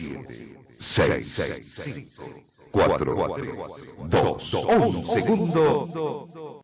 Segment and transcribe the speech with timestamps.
[0.00, 3.36] 7, 6, 5, 4,
[4.08, 6.62] 2, 1 segundo.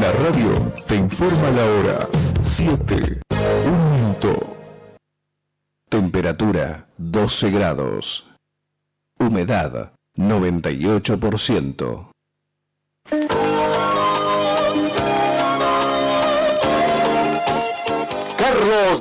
[0.00, 2.08] La radio te informa la hora.
[2.40, 3.20] 7,
[3.66, 4.56] 1 minuto.
[5.88, 8.26] Temperatura 12 grados.
[9.18, 12.11] Humedad 98%.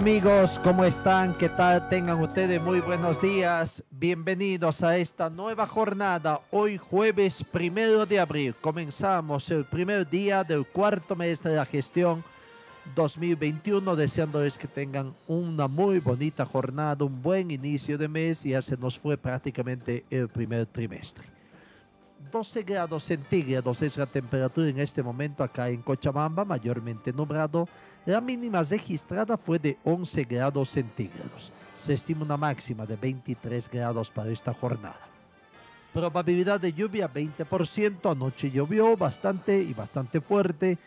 [0.00, 1.36] Amigos, ¿cómo están?
[1.36, 1.86] ¿Qué tal?
[1.90, 3.84] Tengan ustedes muy buenos días.
[3.90, 6.40] Bienvenidos a esta nueva jornada.
[6.50, 8.54] Hoy jueves primero de abril.
[8.62, 12.24] Comenzamos el primer día del cuarto mes de la gestión
[12.94, 13.94] 2021.
[13.94, 18.42] Deseándoles que tengan una muy bonita jornada, un buen inicio de mes.
[18.42, 21.26] Ya se nos fue prácticamente el primer trimestre.
[22.32, 27.68] 12 grados centígrados es la temperatura en este momento acá en Cochabamba, mayormente nublado.
[28.06, 31.52] La mínima registrada fue de 11 grados centígrados.
[31.76, 35.00] Se estima una máxima de 23 grados para esta jornada.
[35.92, 38.10] Probabilidad de lluvia 20%.
[38.10, 40.78] Anoche llovió bastante y bastante fuerte.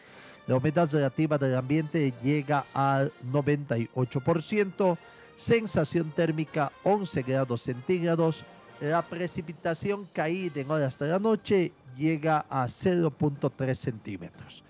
[0.47, 4.97] La humedad relativa del ambiente llega al 98%.
[5.37, 8.43] Sensación térmica 11 grados centígrados.
[8.81, 14.63] La precipitación caída en horas de la noche llega a 0.3 centímetros.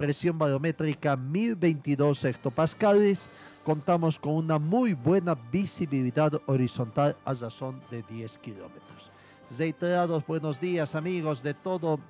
[0.00, 3.28] Presión barométrica 1022 hectopascales.
[3.62, 9.10] Contamos con una muy buena visibilidad horizontal a razón de 10 kilómetros.
[9.58, 12.00] Reiterados buenos días amigos de todos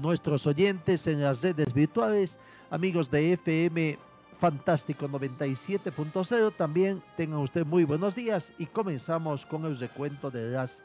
[0.00, 2.38] nuestros oyentes en las redes virtuales,
[2.70, 3.98] amigos de FM
[4.38, 6.54] Fantástico 97.0.
[6.56, 10.80] También tengan ustedes muy buenos días y comenzamos con el recuento de, las,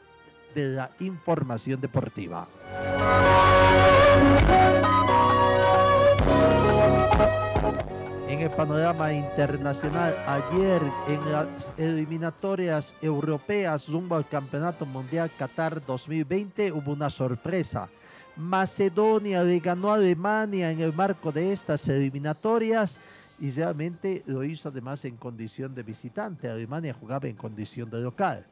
[0.52, 2.48] de la información deportiva.
[8.48, 16.92] El panorama internacional, ayer en las eliminatorias europeas rumbo al Campeonato Mundial Qatar 2020 hubo
[16.92, 17.88] una sorpresa.
[18.36, 22.98] Macedonia le ganó a Alemania en el marco de estas eliminatorias
[23.38, 26.48] y realmente lo hizo además en condición de visitante.
[26.48, 28.46] Alemania jugaba en condición de local.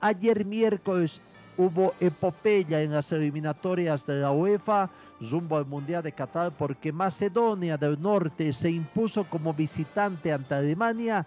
[0.00, 1.20] Ayer miércoles
[1.60, 4.88] hubo epopeya en las eliminatorias de la UEFA
[5.20, 11.26] rumbo al Mundial de Qatar porque Macedonia del Norte se impuso como visitante ante Alemania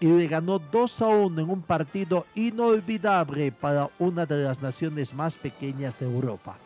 [0.00, 5.12] y le ganó 2 a 1 en un partido inolvidable para una de las naciones
[5.12, 6.56] más pequeñas de Europa.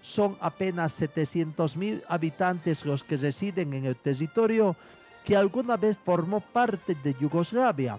[0.00, 4.76] Son apenas 700 mil habitantes los que residen en el territorio
[5.26, 7.98] que alguna vez formó parte de Yugoslavia.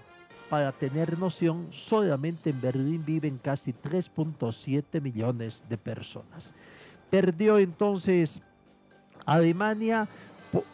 [0.54, 6.52] Para tener noción, solamente en Berlín viven casi 3.7 millones de personas.
[7.10, 8.38] Perdió entonces
[9.26, 10.06] Alemania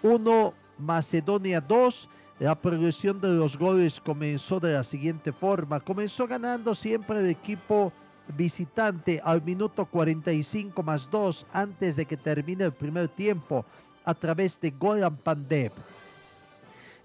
[0.03, 2.11] 1, Macedonia 2.
[2.41, 5.81] La progresión de los goles comenzó de la siguiente forma.
[5.81, 7.91] Comenzó ganando siempre el equipo
[8.37, 13.65] visitante al minuto 45 más 2 antes de que termine el primer tiempo
[14.05, 15.73] a través de Goran Pandev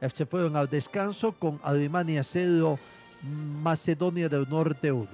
[0.09, 2.77] se fueron al descanso con Alemania 0,
[3.61, 5.07] Macedonia del Norte 1.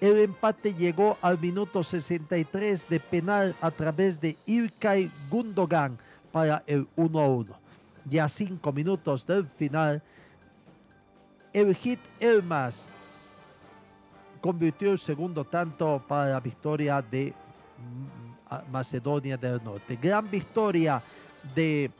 [0.00, 5.96] El empate llegó al minuto 63 de penal a través de Ilkay Gundogan
[6.32, 7.54] para el 1 a 1.
[8.06, 10.02] Ya cinco minutos del final,
[11.52, 12.88] el hit Elmas
[14.40, 17.32] convirtió el segundo tanto para la victoria de
[18.70, 19.96] Macedonia del Norte.
[19.96, 21.00] Gran victoria
[21.54, 21.90] de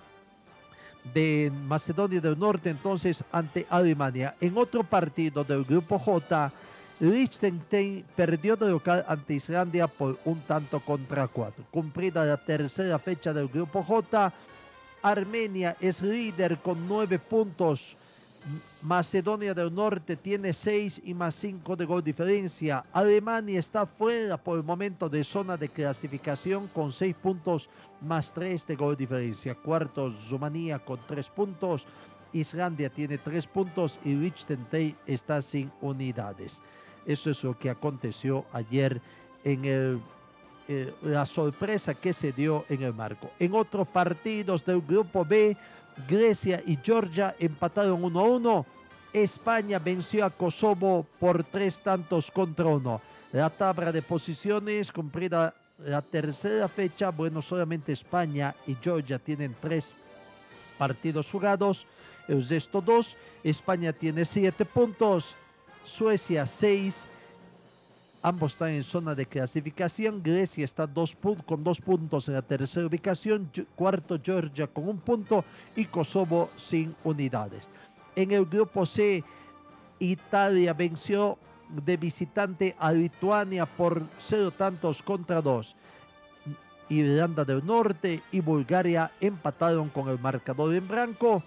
[1.15, 4.37] de Macedonia del Norte entonces ante Alemania.
[4.41, 6.53] En otro partido del grupo J,
[7.01, 11.65] Liechtenstein perdió de local ante Islandia por un tanto contra cuatro.
[11.71, 14.33] Cumplida la tercera fecha del grupo J,
[15.03, 17.97] Armenia es líder con nueve puntos.
[18.83, 22.85] Macedonia del Norte tiene seis y más cinco de gol diferencia.
[22.93, 27.69] Alemania está fuera por el momento de zona de clasificación con seis puntos
[28.01, 29.55] más tres de gol diferencia.
[29.55, 31.87] Cuartos, Rumanía con tres puntos.
[32.33, 36.61] Islandia tiene tres puntos y Liechtenstein está sin unidades.
[37.07, 39.01] Eso es lo que aconteció ayer
[39.45, 40.01] en el,
[40.67, 43.31] eh, la sorpresa que se dio en el marco.
[43.39, 45.57] En otros partidos del grupo B,
[46.09, 48.67] Grecia y Georgia empataron 1 a 1.
[49.13, 53.01] España venció a Kosovo por tres tantos contra uno.
[53.33, 59.95] La tabla de posiciones cumplida la tercera fecha, bueno, solamente España y Georgia tienen tres
[60.79, 61.87] partidos jugados.
[62.29, 63.17] El resto dos.
[63.43, 65.35] España tiene siete puntos.
[65.85, 67.05] Suecia seis.
[68.25, 70.23] Ambos están en zona de clasificación.
[70.23, 70.89] Grecia está
[71.45, 73.51] con dos puntos en la tercera ubicación.
[73.75, 77.67] Cuarto Georgia con un punto y Kosovo sin unidades.
[78.15, 79.25] En el grupo C,
[79.99, 81.37] Italia venció
[81.69, 85.75] de visitante a Lituania por cero tantos contra dos.
[86.89, 91.43] Irlanda del Norte y Bulgaria empataron con el marcador en blanco.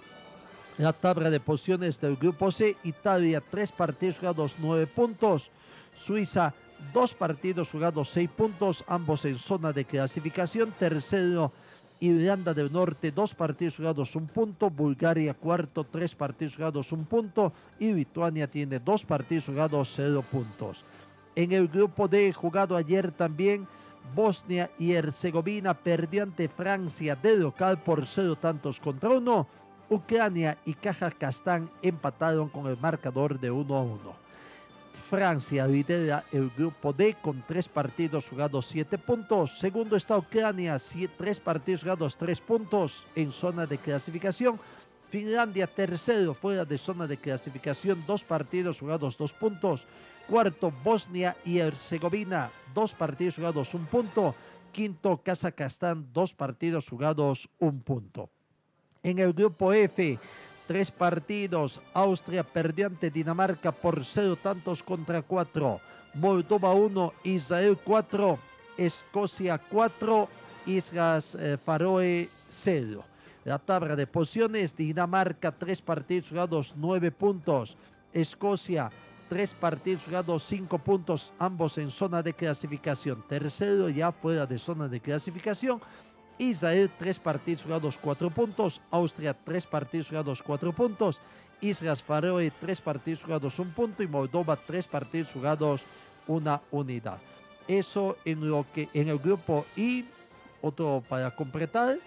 [0.78, 5.52] La tabla de posiciones del grupo C, Italia tres partidos jugados nueve puntos,
[5.96, 6.54] Suiza
[6.94, 11.52] dos partidos jugados seis puntos, ambos en zona de clasificación, tercero
[12.00, 14.70] Irlanda del Norte, dos partidos jugados, un punto.
[14.70, 17.54] Bulgaria, cuarto, tres partidos jugados, un punto.
[17.80, 20.84] Y Lituania tiene dos partidos jugados, cero puntos.
[21.36, 23.68] En el grupo D, jugado ayer también,
[24.14, 29.48] Bosnia y Herzegovina perdió ante Francia de local por cero tantos contra uno.
[29.90, 34.25] Ucrania y Kazajstán empataron con el marcador de 1 a 1.
[35.10, 39.60] Francia lidera el grupo D con tres partidos jugados, siete puntos.
[39.60, 40.78] Segundo está Ucrania,
[41.16, 44.60] tres partidos jugados, tres puntos en zona de clasificación.
[45.10, 49.86] Finlandia, tercero, fuera de zona de clasificación, dos partidos jugados, dos puntos.
[50.28, 54.34] Cuarto, Bosnia y Herzegovina, dos partidos jugados, un punto.
[54.72, 58.30] Quinto, Kazajstán, dos partidos jugados, un punto.
[59.04, 60.18] En el grupo F,
[60.68, 61.82] tres partidos.
[61.94, 65.80] Austria perdió ante Dinamarca por cero tantos contra cuatro.
[66.14, 68.40] Moldova 1, Israel 4,
[68.78, 70.30] Escocia 4,
[70.66, 73.04] Islas eh, Faroe 0.
[73.44, 77.78] La tabla de posiciones, Dinamarca tres partidos jugados, nueve puntos.
[78.12, 78.90] Escocia
[79.30, 83.24] tres partidos jugados, cinco puntos, ambos en zona de clasificación.
[83.28, 85.80] Tercero ya fuera de zona de clasificación.
[86.38, 88.82] Israel, tres partidos jugados, cuatro puntos.
[88.92, 91.20] Austria, tres partidos jugados, cuatro puntos.
[91.62, 94.04] Islas Faroe, tres partidos jugados, un punto.
[94.04, 95.82] Y Moldova, tres partidos jugados,
[96.28, 97.20] una unidad.
[97.68, 100.06] Eso en lo que en el grupo I,
[100.62, 101.98] otro para completar.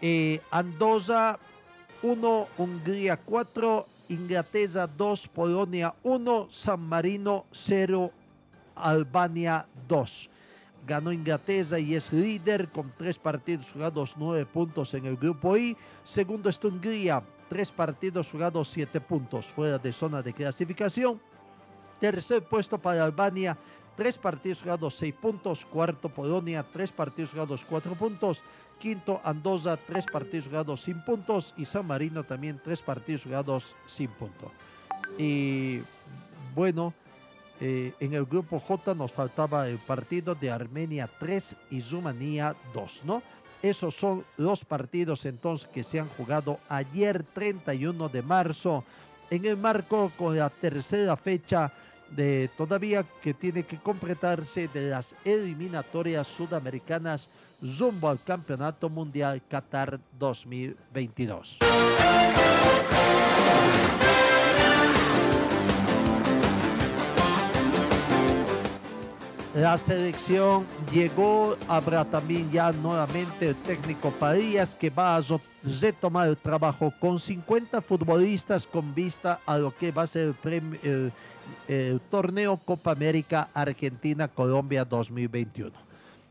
[0.00, 1.38] Eh, Andorra
[2.02, 8.10] 1, Hungría 4, Inglaterra 2, Polonia 1, San Marino 0,
[8.74, 10.30] Albania 2
[10.86, 15.76] ganó Inglaterra y es líder con tres partidos jugados, nueve puntos en el grupo I.
[16.04, 21.20] Segundo está Hungría, tres partidos jugados, siete puntos fuera de zona de clasificación.
[22.00, 23.56] Tercer puesto para Albania,
[23.96, 25.64] tres partidos jugados, seis puntos.
[25.64, 28.42] Cuarto Polonia, tres partidos jugados, cuatro puntos.
[28.80, 31.54] Quinto Andorra, tres partidos jugados, sin puntos.
[31.56, 34.50] Y San Marino también, tres partidos jugados, sin puntos.
[35.16, 35.80] Y
[36.56, 36.92] bueno,
[37.64, 43.02] eh, en el grupo J nos faltaba el partido de Armenia 3 y Rumanía 2,
[43.04, 43.22] ¿no?
[43.62, 48.82] Esos son los partidos entonces que se han jugado ayer 31 de marzo
[49.30, 51.72] en el marco con la tercera fecha
[52.10, 57.28] de todavía que tiene que completarse de las eliminatorias sudamericanas
[57.78, 61.60] rumbo al Campeonato Mundial Qatar 2022.
[69.54, 75.22] La selección llegó, habrá también ya nuevamente el técnico Farías que va a
[75.78, 81.12] retomar el trabajo con 50 futbolistas con vista a lo que va a ser el,
[81.68, 85.70] el torneo Copa América Argentina-Colombia 2021.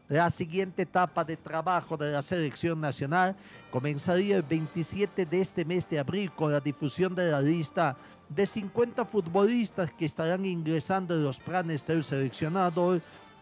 [0.09, 3.35] La siguiente etapa de trabajo de la selección nacional
[3.69, 7.95] comenzaría el 27 de este mes de abril con la difusión de la lista
[8.35, 13.01] de 50 futbolistas que estarán ingresando en los planes del seleccionador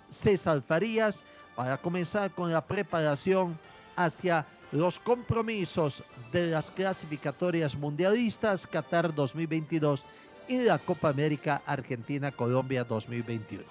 [0.09, 1.23] César Farías
[1.55, 3.57] para comenzar con la preparación
[3.95, 10.03] hacia los compromisos de las clasificatorias mundialistas Qatar 2022
[10.47, 13.63] y la Copa América Argentina-Colombia 2021.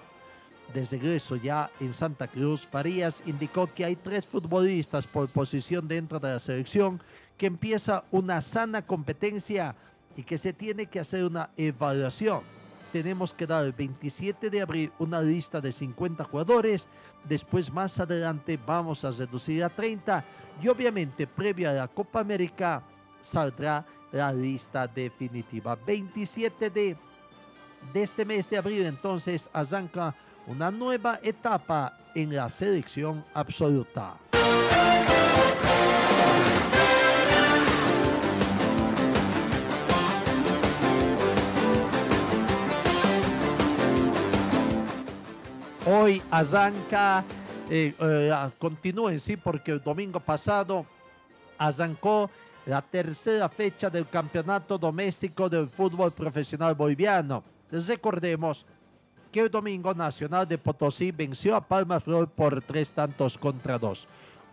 [0.73, 6.19] Desde regreso ya en Santa Cruz, Farías indicó que hay tres futbolistas por posición dentro
[6.19, 7.01] de la selección,
[7.37, 9.75] que empieza una sana competencia
[10.15, 12.41] y que se tiene que hacer una evaluación.
[12.91, 16.87] Tenemos que dar el 27 de abril una lista de 50 jugadores,
[17.27, 20.23] después más adelante vamos a reducir a 30
[20.61, 22.81] y obviamente previo a la Copa América
[23.21, 25.77] saldrá la lista definitiva.
[25.85, 26.97] 27 de,
[27.93, 30.15] de este mes de abril entonces arranca
[30.47, 34.17] una nueva etapa en la selección absoluta.
[45.91, 47.23] Hoy arranca,
[47.67, 50.85] eh, eh, continúen, sí, porque el domingo pasado
[51.57, 52.29] arrancó
[52.67, 57.43] la tercera fecha del campeonato doméstico del fútbol profesional boliviano.
[57.71, 58.67] Recordemos
[59.31, 64.07] que el domingo Nacional de Potosí venció a Palma Flor por tres tantos contra dos.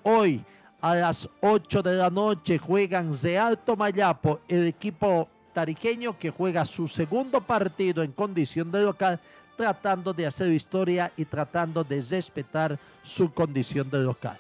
[0.05, 0.43] Hoy
[0.81, 6.65] a las 8 de la noche juegan de Alto Mayapo, el equipo tarijeño que juega
[6.65, 9.21] su segundo partido en condición de local,
[9.57, 14.37] tratando de hacer historia y tratando de respetar su condición de local.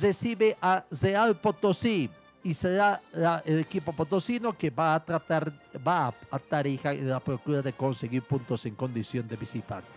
[0.00, 2.08] Recibe a Real Potosí
[2.42, 5.52] y será la- el equipo potosino que va a tratar,
[5.86, 9.88] va a Tarija en la procura de conseguir puntos en condición de visitante.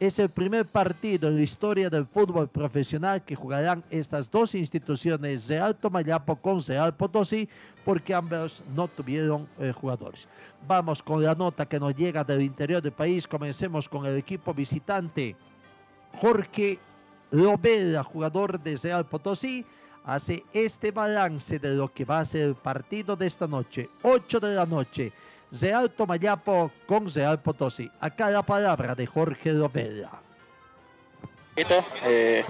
[0.00, 5.46] Es el primer partido en la historia del fútbol profesional que jugarán estas dos instituciones
[5.46, 7.48] de Alto Mayapo con Real Potosí
[7.84, 10.26] porque ambos no tuvieron eh, jugadores.
[10.66, 13.28] Vamos con la nota que nos llega del interior del país.
[13.28, 15.36] Comencemos con el equipo visitante.
[16.20, 16.78] Jorge
[17.30, 19.64] Lovera, jugador de Real Potosí,
[20.04, 23.88] hace este balance de lo que va a ser el partido de esta noche.
[24.02, 25.12] 8 de la noche.
[25.60, 27.90] Real Tomayapo con Real Potosí.
[28.00, 30.10] Acá la palabra de Jorge Lovera.
[32.04, 32.44] Eh,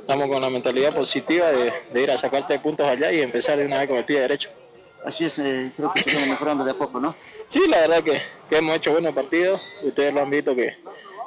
[0.00, 3.56] estamos con la mentalidad positiva de, de ir a sacar tres puntos allá y empezar
[3.56, 4.50] de una vez con el pie derecho.
[5.04, 7.14] Así es, eh, creo que se viene mejorando de a poco, ¿no?
[7.48, 9.60] Sí, la verdad que, que hemos hecho buenos partidos.
[9.82, 10.76] Ustedes lo han visto que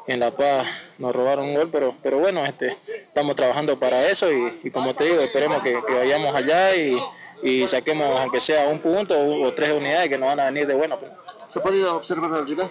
[0.08, 0.66] en La Paz
[1.00, 4.94] nos robaron un gol, pero, pero bueno, este, estamos trabajando para eso y, y como
[4.94, 6.98] te digo, esperemos que, que vayamos allá y,
[7.44, 10.68] y saquemos aunque sea un punto o, o tres unidades que nos van a venir
[10.68, 10.98] de bueno.
[11.00, 11.12] pues.
[11.50, 12.70] ¿Se ha podido observar la rival?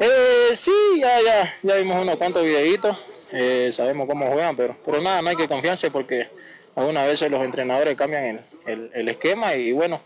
[0.00, 2.96] Eh, sí, ya, ya, ya vimos unos cuantos videitos,
[3.32, 6.28] eh, sabemos cómo juegan, pero, pero nada, no hay que confiarse porque
[6.74, 10.00] algunas veces los entrenadores cambian el, el- el esquema y bueno,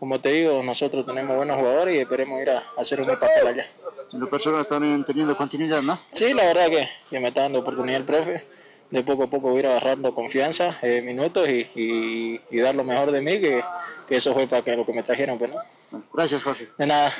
[0.00, 3.18] como te digo, nosotros tenemos buenos jugadores y esperemos ir a, a hacer un buen
[3.18, 3.66] papel allá.
[4.12, 6.00] En lo personal están teniendo continuidad, ¿no?
[6.10, 8.44] Sí, la verdad que, que me está dando oportunidad el profe,
[8.90, 12.74] de poco a poco voy a ir agarrando confianza, eh, minutos y, y- y dar
[12.74, 13.62] lo mejor de mí, que,
[14.06, 16.02] que eso fue para que lo que me trajeron, pues no.
[16.12, 16.68] Gracias, Jorge.
[16.78, 17.12] De nada.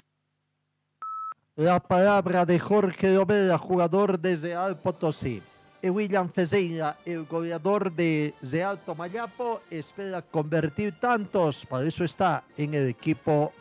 [1.57, 5.43] La palabra de Jorge Lovera, jugador de Real Potosí.
[5.83, 12.75] Y William Fezeira, el goleador de Real Tomayapo, espera convertir tantos, para eso está en
[12.75, 13.53] el equipo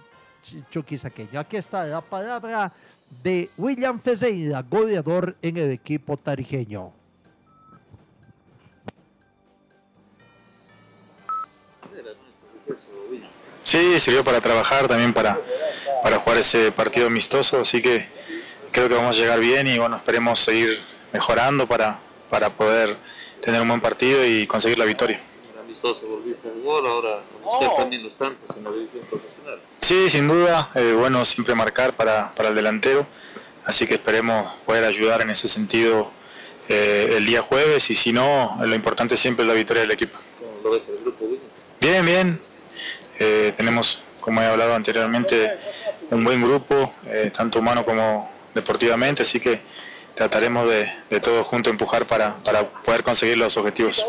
[0.43, 1.39] ch- chuquisaqueño.
[1.39, 2.71] Aquí está la palabra
[3.23, 6.91] de William Fezeira, goleador en el equipo tarijeño.
[13.63, 15.39] Sí, sirvió para trabajar, también para,
[16.03, 18.07] para jugar ese partido amistoso, así que
[18.71, 20.79] creo que vamos a llegar bien y bueno, esperemos seguir
[21.11, 21.97] mejorando para,
[22.29, 22.95] para poder
[23.41, 25.19] tener un buen partido y conseguir la victoria.
[25.59, 29.59] amistoso volviste al gol, ahora usted también los tantos en la división profesional.
[29.81, 33.07] Sí, sin duda, eh, bueno siempre marcar para, para el delantero,
[33.65, 36.11] así que esperemos poder ayudar en ese sentido
[36.69, 40.17] eh, el día jueves y si no, lo importante siempre es la victoria del equipo.
[40.39, 41.41] ¿Cómo lo ves el grupo, William?
[41.79, 42.54] Bien, bien.
[43.19, 45.57] Eh, tenemos, como he hablado anteriormente,
[46.11, 49.61] un buen grupo, eh, tanto humano como deportivamente, así que
[50.13, 54.05] trataremos de, de todos juntos empujar para, para poder conseguir los objetivos.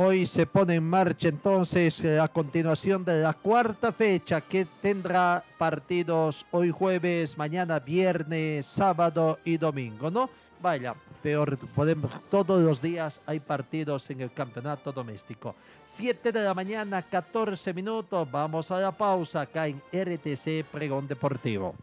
[0.00, 5.42] Hoy se pone en marcha entonces eh, a continuación de la cuarta fecha que tendrá
[5.58, 10.30] partidos hoy jueves, mañana viernes, sábado y domingo, ¿no?
[10.62, 15.54] Vaya, peor, podemos, todos los días hay partidos en el campeonato doméstico.
[15.86, 21.74] 7 de la mañana, 14 minutos, vamos a la pausa acá en RTC Pregón Deportivo.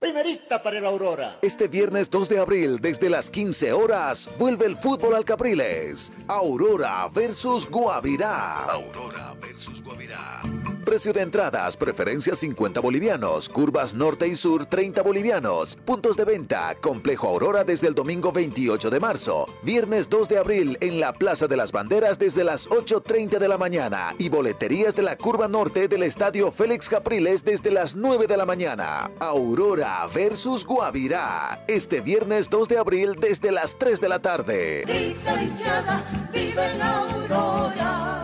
[0.00, 1.36] Primerita para el Aurora.
[1.42, 6.10] Este viernes 2 de abril, desde las 15 horas, vuelve el fútbol al Capriles.
[6.26, 8.64] Aurora versus Guavirá.
[8.64, 10.40] Aurora versus Guavirá.
[10.86, 15.76] Precio de entradas, preferencia 50 bolivianos, curvas norte y sur 30 bolivianos.
[15.76, 19.46] Puntos de venta, Complejo Aurora desde el domingo 28 de marzo.
[19.62, 23.58] Viernes 2 de abril en la Plaza de las Banderas desde las 8.30 de la
[23.58, 24.14] mañana.
[24.18, 28.46] Y boleterías de la curva norte del Estadio Félix Capriles desde las 9 de la
[28.46, 29.10] mañana.
[29.20, 31.64] Aurora versus Guavirá.
[31.68, 34.84] Este viernes 2 de abril desde las 3 de la tarde.
[34.86, 38.16] Grita hinchada, vive la aurora.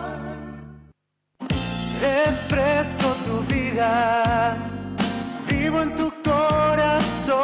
[1.99, 4.55] Refresco tu vida,
[5.47, 7.37] vivo en tu corazón.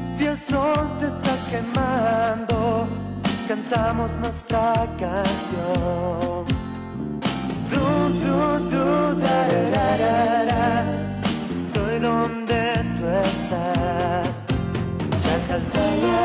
[0.00, 2.88] Si el sol te está quemando,
[3.48, 6.46] cantamos nuestra canción.
[7.70, 7.84] Du,
[8.22, 11.11] du, du, da, da, da, da.
[11.92, 14.46] Estoy donde tú estás,
[15.22, 16.20] Chacaltaya.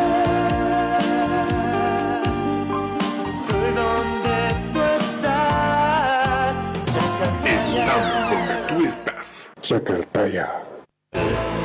[3.27, 4.37] Estoy donde
[4.71, 6.55] tú estás,
[7.43, 9.51] Estamos donde tú estás.
[9.59, 10.63] Chacartaya.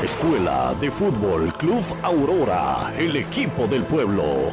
[0.02, 4.52] Escuela de Fútbol Club Aurora, el equipo del pueblo.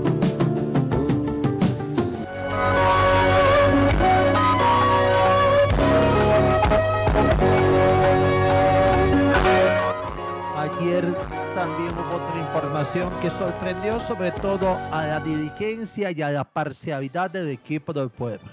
[12.81, 18.09] Información que sorprendió sobre todo a la dirigencia y a la parcialidad del equipo del
[18.09, 18.49] pueblo.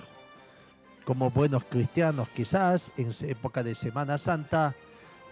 [1.06, 4.74] Como buenos cristianos quizás, en época de Semana Santa,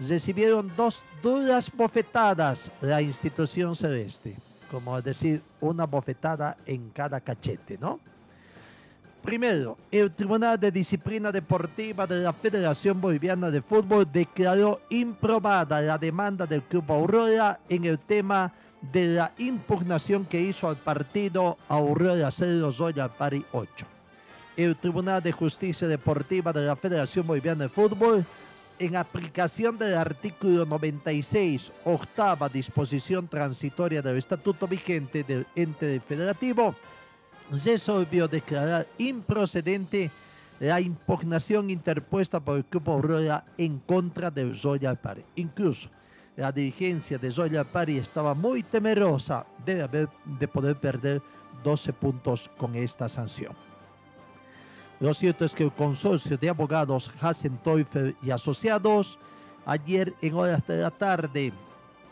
[0.01, 4.35] recibieron dos duras bofetadas la institución celeste.
[4.71, 8.01] Como decir, una bofetada en cada cachete, ¿no?
[9.23, 15.99] Primero, el Tribunal de Disciplina Deportiva de la Federación Boliviana de Fútbol declaró improbada la
[15.99, 18.53] demanda del Club Aurora en el tema
[18.93, 23.87] de la impugnación que hizo al partido Aurora 0 Royal Party 8.
[24.57, 28.25] El Tribunal de Justicia Deportiva de la Federación Boliviana de Fútbol,
[28.79, 36.75] en aplicación del artículo 96, octava disposición transitoria del estatuto vigente del ente federativo,
[37.65, 40.11] resolvió declarar improcedente
[40.61, 45.23] la impugnación interpuesta por el Club Aurora en contra del Royal Party.
[45.37, 45.89] Incluso
[46.37, 51.23] la dirigencia de Royal Party estaba muy temerosa de, haber, de poder perder
[51.65, 53.55] 12 puntos con esta sanción.
[55.01, 59.19] Lo cierto es que el consorcio de abogados Hassen Teufel y asociados
[59.65, 61.53] ayer en horas de la tarde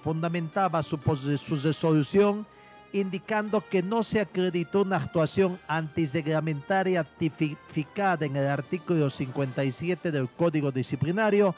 [0.02, 0.98] fundamentaba su,
[1.38, 2.46] su resolución
[2.92, 10.70] indicando que no se acreditó una actuación antirreglamentaria tipificada en el artículo 57 del Código
[10.70, 11.54] Disciplinario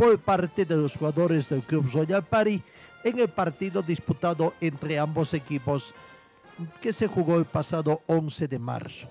[0.00, 2.62] por parte de los jugadores del Club Royal Party
[3.04, 5.92] en el partido disputado entre ambos equipos
[6.80, 9.06] que se jugó el pasado 11 de marzo.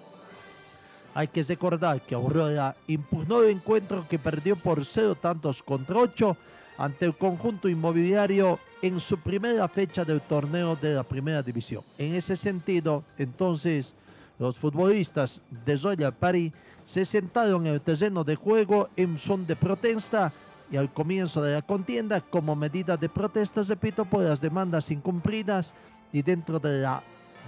[1.14, 6.36] Hay que recordar que Aurora impugnó el encuentro que perdió por cero tantos contra ocho
[6.80, 11.84] ante el conjunto inmobiliario en su primera fecha del torneo de la primera división.
[12.00, 13.94] En ese sentido, entonces,
[14.40, 16.54] Los futbolistas de Zoya Pari
[16.86, 20.32] se sentaron en el terreno de juego en son de protesta
[20.72, 25.74] y al comienzo de la contienda, como medida de protesta, repito, por las demandas incumplidas
[26.14, 27.02] y dentro de la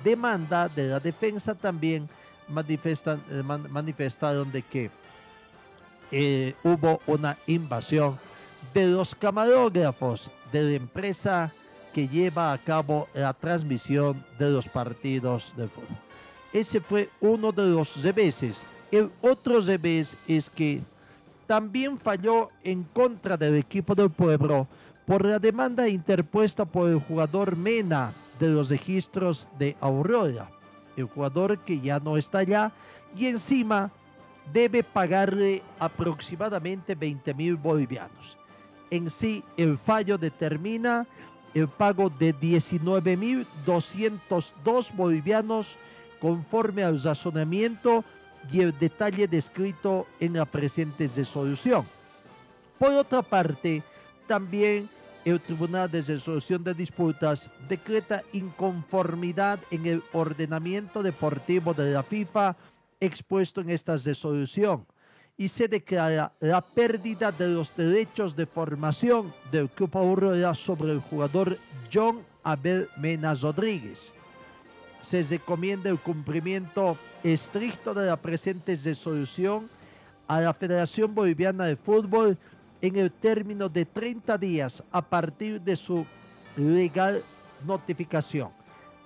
[0.04, 2.08] demanda de la defensa también
[2.48, 4.90] manifestan, eh, man- manifestaron de que
[6.12, 8.18] eh, hubo una invasión
[8.74, 11.52] de los camarógrafos de la empresa
[11.94, 15.88] que lleva a cabo la transmisión de los partidos de fútbol.
[16.54, 18.66] Ese fue uno de los reveses.
[18.92, 20.82] El otro revés es que
[21.52, 24.70] también falló en contra del equipo del pueblo
[25.06, 30.50] por la demanda interpuesta por el jugador Mena de los registros de Aurora,
[30.96, 32.72] el jugador que ya no está allá
[33.18, 33.92] y encima
[34.54, 38.38] debe pagarle aproximadamente 20 mil bolivianos.
[38.90, 41.06] En sí, el fallo determina
[41.54, 45.76] el pago de 19.202 bolivianos
[46.22, 48.06] conforme al razonamiento
[48.51, 51.86] y el detalle descrito en la presente resolución.
[52.80, 53.84] Por otra parte,
[54.27, 54.89] también
[55.25, 62.56] el Tribunal de Resolución de Disputas decreta inconformidad en el ordenamiento deportivo de la FIFA
[62.99, 64.86] expuesto en esta resolución
[65.38, 70.99] y se declara la pérdida de los derechos de formación del Club Aurora sobre el
[71.01, 71.58] jugador
[71.91, 74.12] John Abel Mena Rodríguez.
[75.02, 79.70] Se recomienda el cumplimiento estricto de la presente resolución
[80.28, 82.38] a la Federación Boliviana de Fútbol
[82.82, 86.06] en el término de 30 días a partir de su
[86.56, 87.22] legal
[87.66, 88.50] notificación.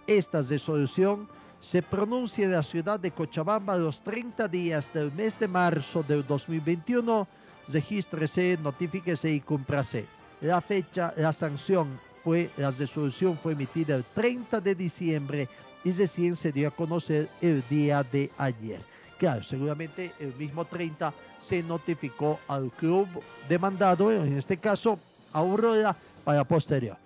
[0.07, 1.27] Esta resolución
[1.61, 6.25] se pronuncia en la ciudad de Cochabamba los 30 días del mes de marzo del
[6.25, 7.27] 2021.
[7.69, 10.05] Regístrese, notifíquese y cúmprase.
[10.41, 15.49] La fecha, la sanción fue, la resolución fue emitida el 30 de diciembre
[15.85, 18.81] y recién se dio a conocer el día de ayer.
[19.17, 23.07] Claro, seguramente el mismo 30 se notificó al club
[23.47, 24.99] demandado, en este caso
[25.31, 25.95] Aurora,
[26.25, 26.97] para posterior.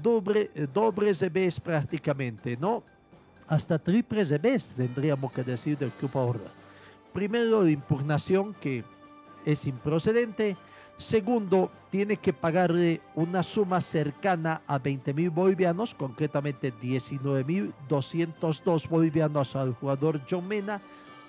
[0.00, 1.12] Doble, eh, doble
[1.62, 2.84] prácticamente, ¿no?
[3.48, 6.50] Hasta triple revés tendríamos que decir del club Aurora.
[7.12, 8.84] Primero, impugnación que
[9.44, 10.56] es improcedente.
[10.96, 18.88] Segundo, tiene que pagarle una suma cercana a 20 mil bolivianos, concretamente 19 mil 202
[18.88, 20.80] bolivianos al jugador John Mena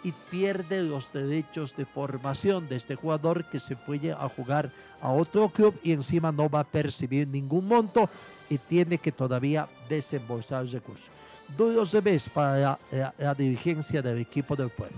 [0.04, 5.10] y pierde los derechos de formación de este jugador que se fue a jugar a
[5.12, 8.10] otro club y encima no va a percibir ningún monto
[8.50, 11.06] y tiene que todavía desembolsar recursos.
[11.58, 14.98] Duros revés para la, la- la dirigencia del equipo del pueblo.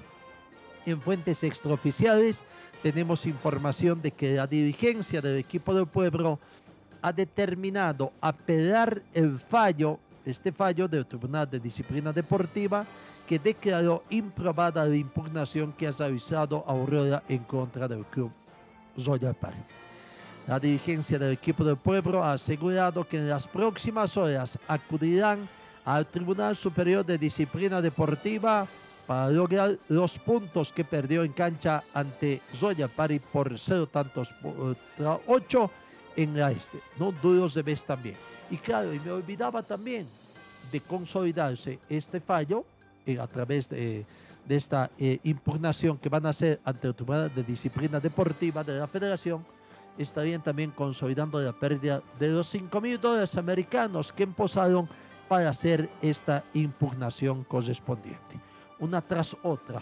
[0.86, 2.42] En fuentes extraoficiales
[2.82, 6.40] tenemos información de que la dirigencia del equipo del pueblo
[7.02, 12.86] ha determinado apelar el fallo, este fallo del Tribunal de Disciplina Deportiva,
[13.28, 18.32] que declaró improbada la impugnación que ha realizado Aurora en contra del club
[18.98, 19.56] Royal Park.
[20.48, 25.48] La dirigencia del equipo del pueblo ha asegurado que en las próximas horas acudirán
[25.86, 28.68] al Tribunal Superior de Disciplina Deportiva
[29.06, 34.34] para lograr los puntos que perdió en cancha ante Zoya Pari por cero tantos
[35.28, 35.72] ocho
[36.16, 36.80] en la este.
[37.00, 38.16] No duros de vez también.
[38.50, 40.08] Y claro, y me olvidaba también
[40.72, 42.66] de consolidarse este fallo
[43.06, 44.06] eh, a través de,
[44.48, 48.80] de esta eh, impugnación que van a hacer ante el Tribunal de Disciplina Deportiva de
[48.80, 49.46] la Federación,
[49.98, 54.88] estarían también consolidando la pérdida de los 5 mil dólares americanos que emposaron
[55.28, 58.51] para hacer esta impugnación correspondiente.
[58.82, 59.82] Una tras otra,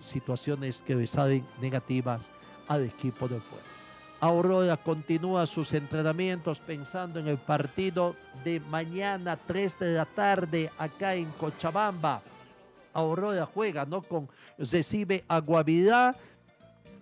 [0.00, 2.28] situaciones que le salen negativas
[2.68, 3.70] al equipo del pueblo.
[4.20, 11.14] Aurora continúa sus entrenamientos pensando en el partido de mañana 3 de la tarde acá
[11.14, 12.20] en Cochabamba.
[12.92, 14.02] Aurora juega, ¿no?
[14.02, 16.14] Con, recibe a Guavirá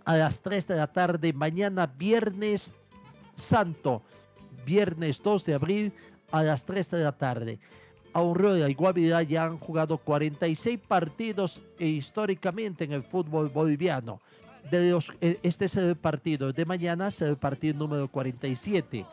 [0.04, 2.72] a las 3 de la tarde mañana viernes
[3.34, 4.02] santo,
[4.64, 5.92] viernes 2 de abril
[6.30, 7.58] a las 3 de la tarde.
[8.12, 14.20] Aurora y Guavirá ya han jugado 46 partidos históricamente en el fútbol boliviano.
[14.70, 19.04] De los, eh, este es el partido de mañana, es el partido número 47.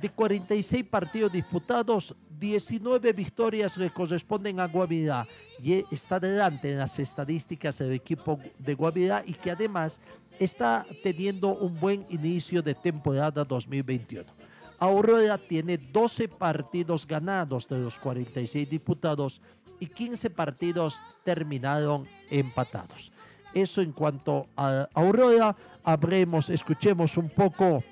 [0.00, 5.26] De 46 partidos disputados, 19 victorias le corresponden a Guavirá
[5.62, 9.98] y está delante en las estadísticas del equipo de Guavirá y que además
[10.38, 14.35] está teniendo un buen inicio de temporada 2021.
[14.78, 19.40] Aurora tiene 12 partidos ganados de los 46 disputados
[19.80, 23.12] y 15 partidos terminaron empatados.
[23.54, 27.82] Eso en cuanto a Aurora, habremos, escuchemos un poco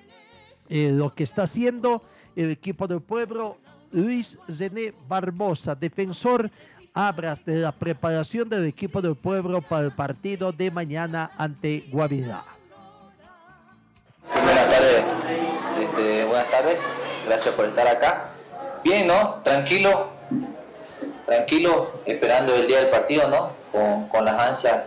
[0.68, 2.02] eh, lo que está haciendo
[2.36, 3.58] el equipo del pueblo.
[3.92, 6.50] Luis René Barbosa, defensor,
[6.96, 12.44] Abras de la preparación del equipo del pueblo para el partido de mañana ante Guavirá.
[14.32, 15.04] Buenas tardes,
[15.96, 16.76] este, buenas tardes,
[17.24, 18.30] gracias por estar acá.
[18.82, 19.40] Bien, ¿no?
[19.44, 20.08] Tranquilo,
[21.24, 23.52] tranquilo, esperando el día del partido, ¿no?
[23.70, 24.82] Con, con las ansias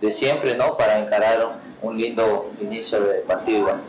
[0.00, 0.74] de siempre, ¿no?
[0.78, 3.82] Para encarar un, un lindo inicio de partido igual.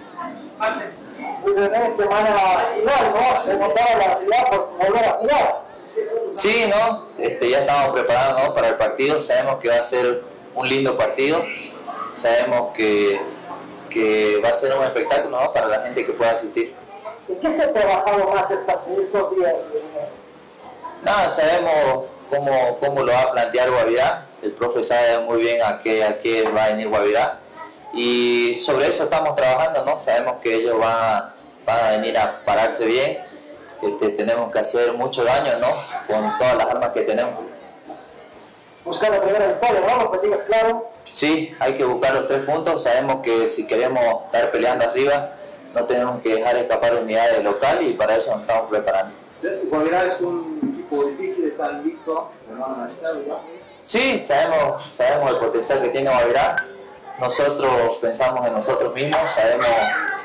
[1.95, 2.35] semana
[2.75, 3.41] final, ¿no?
[3.41, 5.55] Se montaba la ciudad por volver a jugar.
[6.33, 7.07] Sí, ¿no?
[7.19, 8.53] Este, ya estamos preparados ¿no?
[8.53, 10.23] para el partido, sabemos que va a ser
[10.55, 11.41] un lindo partido,
[12.11, 13.21] sabemos que,
[13.93, 15.53] que va a ser un espectáculo ¿no?
[15.53, 16.73] para la gente que pueda asistir.
[17.29, 19.53] ¿En qué se ha trabajado más estas, estos días?
[21.03, 25.79] Nada, sabemos cómo, cómo lo va a plantear Guavirá, el profe sabe muy bien a
[25.79, 27.39] qué, a qué va a venir Guavirá
[27.93, 29.99] y sobre eso estamos trabajando, ¿no?
[29.99, 31.33] Sabemos que ellos van a,
[31.65, 33.19] van a venir a pararse bien,
[33.81, 35.67] este, tenemos que hacer mucho daño, ¿no?
[36.07, 37.33] Con todas las armas que tenemos.
[38.83, 40.03] Buscar la primera victoria, ¿no?
[40.03, 40.92] Lo que digas claro.
[41.13, 42.81] Sí, hay que buscar los tres puntos.
[42.81, 45.29] Sabemos que si queremos estar peleando arriba,
[45.75, 49.13] no tenemos que dejar escapar unidades local y para eso nos estamos preparando.
[49.69, 52.31] Guavirá es un equipo difícil, está listo,
[53.83, 56.55] Sí, sabemos, sabemos el potencial que tiene Guavirá.
[57.19, 59.67] Nosotros pensamos en nosotros mismos, sabemos,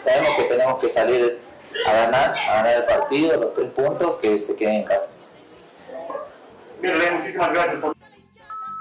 [0.02, 1.38] sabemos que tenemos que salir
[1.86, 5.10] a ganar, a ganar el partido, los tres puntos que se queden en casa.
[6.80, 7.97] muchísimas gracias por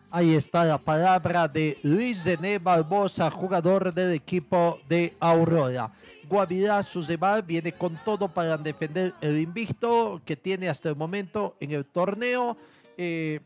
[0.10, 5.91] Ahí está la palabra de Luis Zené Barbosa, jugador del equipo de Aurora.
[6.30, 11.72] Guavirá Suzebar viene con todo para defender el invicto que tiene hasta el momento en
[11.72, 12.56] el torneo.
[12.98, 13.41] eh,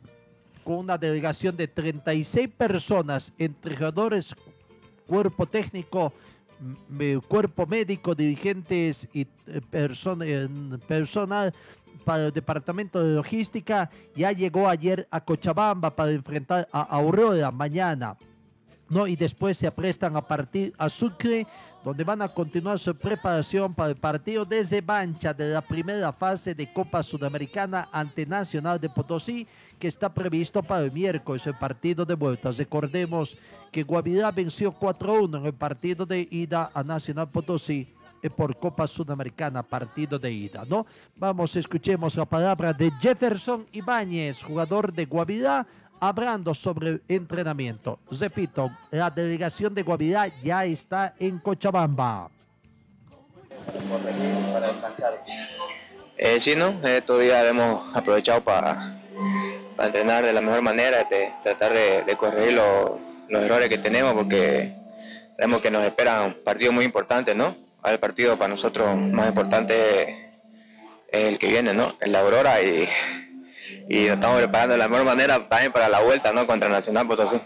[0.64, 3.76] con una delegación de 36 personas, entre
[5.08, 6.14] cuerpo técnico,
[7.28, 11.54] cuerpo médico, dirigentes y eh, eh, personal
[12.04, 13.90] para el departamento de logística.
[14.16, 18.18] Ya llegó ayer a Cochabamba para enfrentar a Aurora mañana.
[18.90, 19.08] ¿no?
[19.08, 21.48] Y después se aprestan a partir a Sucre,
[21.84, 26.54] donde van a continuar su preparación para el partido desde Bancha de la primera fase
[26.54, 29.48] de Copa Sudamericana ante Nacional de Potosí,
[29.82, 32.52] que está previsto para el miércoles, el partido de vuelta.
[32.52, 33.36] Recordemos
[33.72, 37.92] que Guavirá venció 4-1 en el partido de ida a Nacional Potosí
[38.22, 40.86] eh, por Copa Sudamericana, partido de ida, ¿no?
[41.16, 45.66] Vamos, escuchemos la palabra de Jefferson Ibáñez, jugador de Guavirá,
[46.00, 47.98] hablando sobre entrenamiento.
[48.12, 52.30] Repito, la delegación de Guavirá ya está en Cochabamba.
[56.18, 56.68] Eh, sí, ¿no?
[56.88, 59.01] Estos días hemos aprovechado para
[59.82, 64.14] para entrenar de la mejor manera, de, tratar de, corregir lo- los errores que tenemos,
[64.14, 64.72] porque
[65.36, 67.56] sabemos que nos esperan partidos muy importantes, ¿no?
[67.84, 70.34] El partido para nosotros más importante
[71.12, 71.96] es el que viene, ¿no?
[72.00, 72.88] El Aurora y,
[73.90, 76.46] y nos estamos preparando de la mejor manera también para la vuelta, ¿no?
[76.46, 77.38] Contra Nacional Potosí.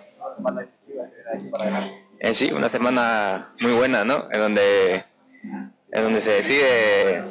[2.20, 4.28] Eh, sí, una semana muy buena, ¿no?
[4.30, 5.06] En donde,
[5.42, 7.24] en donde se decide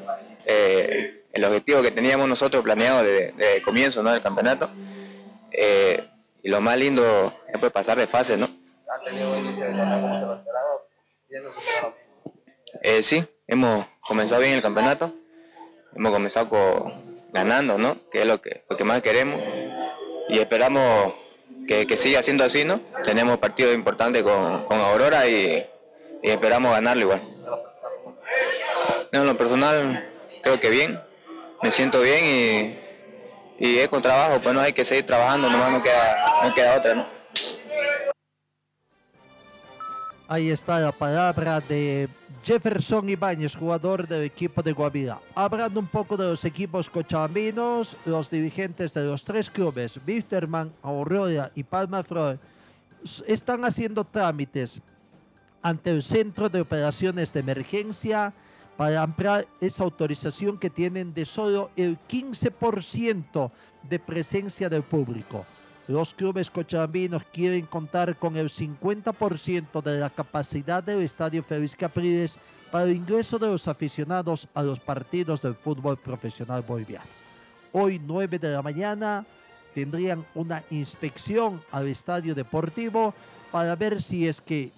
[0.47, 4.11] eh, el objetivo que teníamos nosotros planeado de, de comienzo, ¿no?
[4.11, 4.71] Del campeonato.
[5.57, 6.05] Eh,
[6.43, 8.49] y lo más lindo es pues, pasar de fase, ¿no?
[12.83, 15.13] Eh, sí, hemos comenzado bien el campeonato.
[15.95, 16.93] Hemos comenzado co-
[17.33, 17.97] ganando, ¿no?
[18.11, 19.41] Que es lo que, más queremos.
[20.29, 21.15] Y esperamos
[21.69, 22.81] que, siga siendo así, ¿no?
[23.05, 25.65] Tenemos partidos importantes con, con Aurora y,
[26.23, 27.23] esperamos ganarlo igual.
[29.13, 30.13] En lo personal,
[30.43, 31.01] creo que bien.
[31.63, 32.84] Me siento bien y,
[33.59, 36.77] y es con trabajo, pues no hay que seguir trabajando, nomás no queda, no queda
[36.77, 37.07] otra, ¿no?
[40.27, 42.09] Ahí está la palabra de
[42.45, 45.21] Jefferson Ibáñez, jugador del equipo de Guavirá.
[45.35, 51.51] Hablando un poco de los equipos cochabambinos, los dirigentes de los tres clubes, Wisterman, Aurora
[51.55, 52.03] y Palma
[53.05, 54.81] s- están haciendo trámites
[55.63, 58.33] ante el Centro de Operaciones de Emergencia
[58.77, 63.51] para ampliar esa autorización que tienen de solo el 15%
[63.89, 65.45] de presencia del público.
[65.87, 72.39] Los clubes cochabambinos quieren contar con el 50% de la capacidad del Estadio Félix Capriles
[72.71, 77.05] para el ingreso de los aficionados a los partidos del fútbol profesional boliviano.
[77.73, 79.27] Hoy 9 de la mañana
[79.75, 83.13] tendrían una inspección al estadio deportivo
[83.53, 84.73] para ver si es que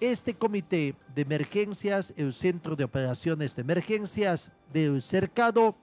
[0.00, 5.74] este comité de emergencias, el Centro de Operaciones de Emergencias del Cercado,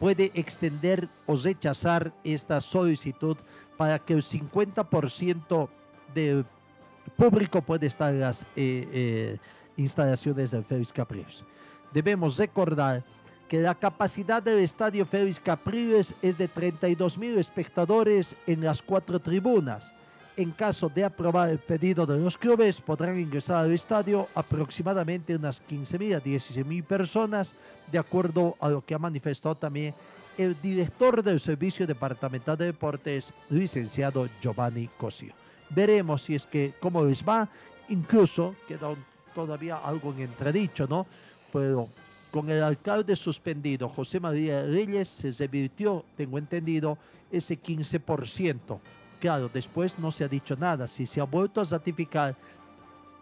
[0.00, 3.36] puede extender o rechazar esta solicitud
[3.76, 5.68] para que el 50%
[6.14, 6.44] del
[7.16, 9.38] público pueda estar en las eh, eh,
[9.76, 11.44] instalaciones del Félix Capriles.
[11.92, 13.04] Debemos recordar
[13.48, 19.20] que la capacidad del estadio Félix Capriles es de 32 mil espectadores en las cuatro
[19.20, 19.92] tribunas.
[20.34, 25.60] En caso de aprobar el pedido de los clubes, podrán ingresar al estadio aproximadamente unas
[25.60, 27.54] 15 mil a 16 mil personas,
[27.90, 29.94] de acuerdo a lo que ha manifestado también
[30.38, 35.34] el director del Servicio Departamental de Deportes, licenciado Giovanni Cosio.
[35.68, 37.46] Veremos si es que cómo les va,
[37.90, 38.94] incluso queda
[39.34, 41.06] todavía algo en entredicho, ¿no?
[41.52, 41.88] Pero
[42.30, 46.96] con el alcalde suspendido, José María Reyes, se revirtió, tengo entendido,
[47.30, 48.80] ese 15%.
[49.22, 50.88] Claro, después no se ha dicho nada.
[50.88, 52.34] Si se ha vuelto a ratificar,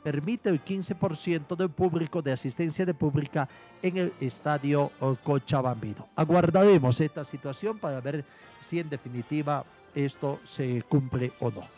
[0.02, 3.46] permite el 15% del público de asistencia de pública
[3.82, 4.90] en el estadio
[5.22, 6.08] Cochabambino.
[6.16, 8.24] Aguardaremos esta situación para ver
[8.62, 9.62] si en definitiva
[9.94, 11.68] esto se cumple o no.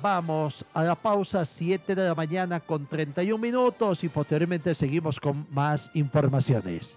[0.00, 5.46] Vamos a la pausa, 7 de la mañana con 31 minutos y posteriormente seguimos con
[5.50, 6.96] más informaciones.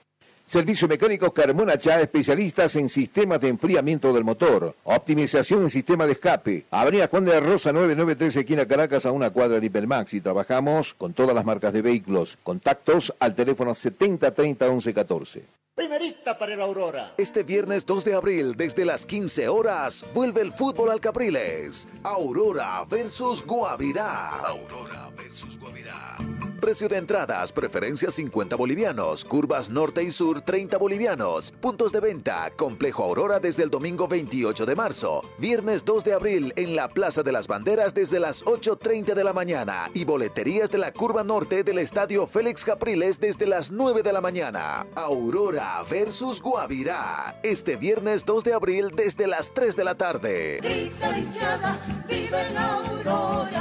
[0.51, 6.11] Servicio Mecánico Carmona Chá, especialistas en sistemas de enfriamiento del motor, optimización en sistema de
[6.11, 6.65] escape.
[6.71, 10.13] Avenida Juan de la Rosa 993, esquina Caracas, a una cuadra de Hipermax.
[10.13, 12.37] Y trabajamos con todas las marcas de vehículos.
[12.43, 15.45] Contactos al teléfono 7030 1114.
[15.73, 17.13] Primerita para el Aurora.
[17.17, 21.87] Este viernes 2 de abril, desde las 15 horas, vuelve el fútbol al Capriles.
[22.03, 24.31] Aurora versus Guavirá.
[24.31, 26.17] Aurora versus Guavirá.
[26.61, 31.51] Precio de entradas, preferencias 50 bolivianos, curvas norte y sur 30 bolivianos.
[31.59, 35.23] Puntos de venta, Complejo Aurora desde el domingo 28 de marzo.
[35.39, 39.33] Viernes 2 de abril en la Plaza de las Banderas desde las 8.30 de la
[39.33, 39.89] mañana.
[39.95, 44.21] Y boleterías de la curva norte del Estadio Félix Capriles desde las 9 de la
[44.21, 44.85] mañana.
[44.93, 47.39] Aurora versus Guavirá.
[47.41, 50.59] Este viernes 2 de abril desde las 3 de la tarde.
[50.61, 53.60] Grita hinchada, vive la aurora.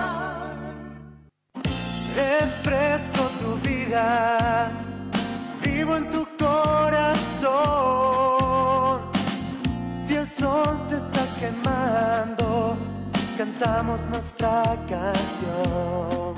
[2.15, 4.71] Refresco tu vida,
[5.63, 7.51] vivo en tu corazón.
[9.91, 12.77] Si el sol te está quemando,
[13.39, 16.35] cantamos nuestra canción.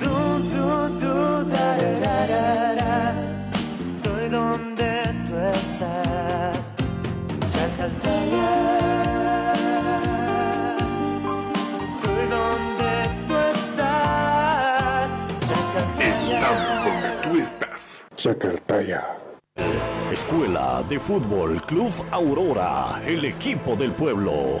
[0.00, 0.14] Du,
[0.52, 3.14] du, du, da, da, da, da.
[3.84, 4.90] Estoy donde
[5.26, 6.74] tú estás,
[7.52, 8.89] Chacaltaya.
[20.12, 24.60] Escuela de Fútbol Club Aurora, el equipo del pueblo.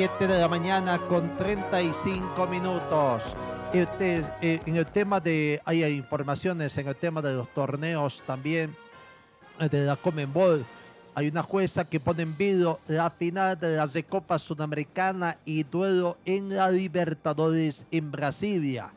[0.00, 3.22] 7 de la mañana con 35 minutos.
[3.70, 8.74] Este, eh, en el tema de, hay informaciones en el tema de los torneos también
[9.58, 10.64] eh, de la Comenbol.
[11.14, 16.16] Hay una jueza que pone en vivo la final de la Copa Sudamericana y duelo
[16.24, 18.88] en la Libertadores en Brasilia.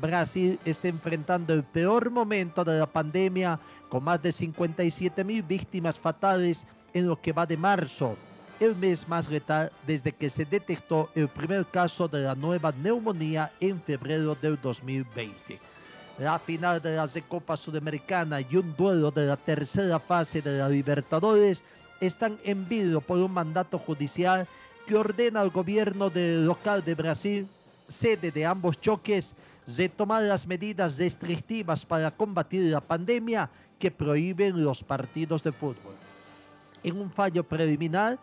[0.00, 3.58] Brasil está enfrentando el peor momento de la pandemia
[3.88, 8.16] con más de 57 mil víctimas fatales en lo que va de marzo,
[8.62, 13.50] el mes más letal desde que se detectó el primer caso de la nueva neumonía
[13.58, 15.58] en febrero del 2020.
[16.18, 20.68] La final de la Copa Sudamericana y un duelo de la tercera fase de la
[20.68, 21.62] Libertadores
[22.00, 24.46] están en vilo por un mandato judicial
[24.86, 27.48] que ordena al gobierno del local de Brasil,
[27.88, 29.34] sede de ambos choques,
[29.66, 33.50] de tomar las medidas restrictivas para combatir la pandemia
[33.80, 35.94] que prohíben los partidos de fútbol.
[36.84, 38.18] En un fallo preliminar,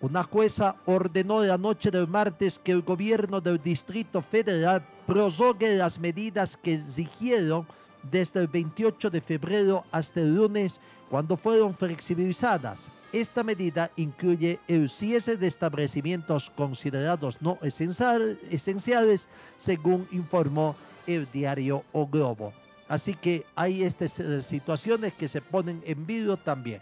[0.00, 5.98] una jueza ordenó la noche del martes que el gobierno del Distrito Federal prorrogue las
[5.98, 7.66] medidas que exigieron
[8.10, 10.80] desde el 28 de febrero hasta el lunes,
[11.10, 12.88] cuando fueron flexibilizadas.
[13.12, 19.28] Esta medida incluye el cierre de establecimientos considerados no esenciales,
[19.58, 20.76] según informó
[21.06, 22.54] el diario O Globo.
[22.88, 26.80] Así que hay estas situaciones que se ponen en vivo también.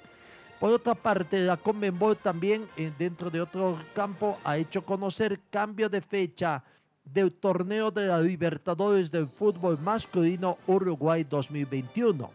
[0.60, 5.88] Por otra parte, la Conmebol también, eh, dentro de otro campo, ha hecho conocer cambio
[5.88, 6.64] de fecha
[7.04, 12.30] del torneo de la Libertadores del Fútbol Masculino Uruguay 2021.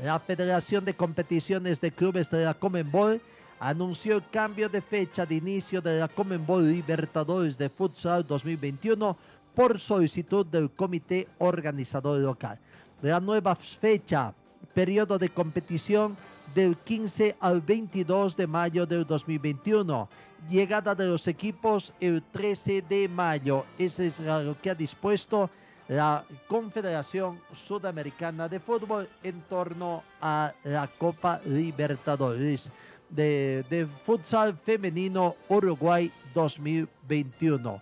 [0.00, 3.20] La Federación de Competiciones de Clubes de la Conmebol
[3.58, 9.16] anunció el cambio de fecha de inicio de la Conmebol Libertadores de Futsal 2021
[9.54, 12.58] por solicitud del comité organizador local.
[13.00, 14.34] La nueva fecha,
[14.74, 16.16] periodo de competición
[16.54, 20.08] del 15 al 22 de mayo del 2021.
[20.50, 23.64] Llegada de los equipos el 13 de mayo.
[23.78, 25.48] Ese es lo que ha dispuesto
[25.88, 32.70] la Confederación Sudamericana de Fútbol en torno a la Copa Libertadores
[33.10, 37.80] de, de Futsal Femenino Uruguay 2021.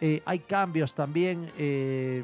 [0.00, 1.50] Eh, hay cambios también.
[1.56, 2.22] Eh,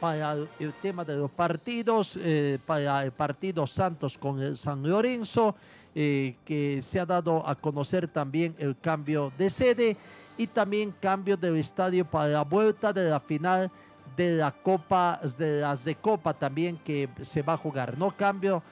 [0.00, 5.54] para el tema de los partidos, eh, para el partido Santos con el San Lorenzo,
[5.94, 9.96] eh, que se ha dado a conocer también el cambio de sede
[10.38, 13.70] y también cambio del estadio para la vuelta de la final
[14.16, 17.98] de la Copa, de las de Copa también que se va a jugar.
[17.98, 18.62] No cambio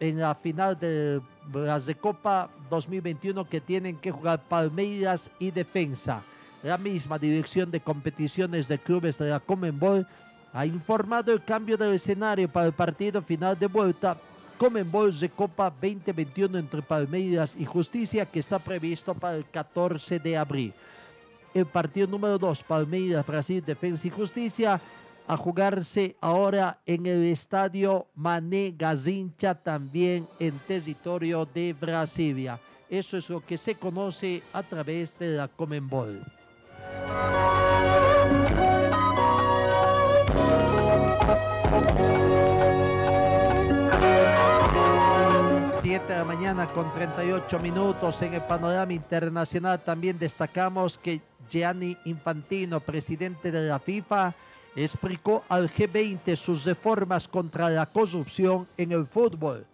[0.00, 1.20] en la final de
[1.52, 6.22] las de Copa 2021 que tienen que jugar Palmeiras y Defensa.
[6.62, 10.06] La misma dirección de competiciones de clubes de la Comenbol
[10.52, 14.16] ha informado el cambio del escenario para el partido final de vuelta
[14.58, 20.36] Comenbol de Copa 2021 entre Palmeiras y Justicia que está previsto para el 14 de
[20.36, 20.74] abril.
[21.54, 24.80] El partido número 2, Palmeiras, Brasil, Defensa y Justicia,
[25.28, 32.58] a jugarse ahora en el estadio Mané Gazincha, también en territorio de Brasilia.
[32.88, 36.20] Eso es lo que se conoce a través de la Comenbol.
[45.98, 49.82] Siete de la mañana con 38 minutos en el panorama internacional.
[49.82, 51.20] También destacamos que
[51.50, 54.32] Gianni Infantino, presidente de la FIFA,
[54.76, 59.66] explicó al G20 sus reformas contra la corrupción en el fútbol.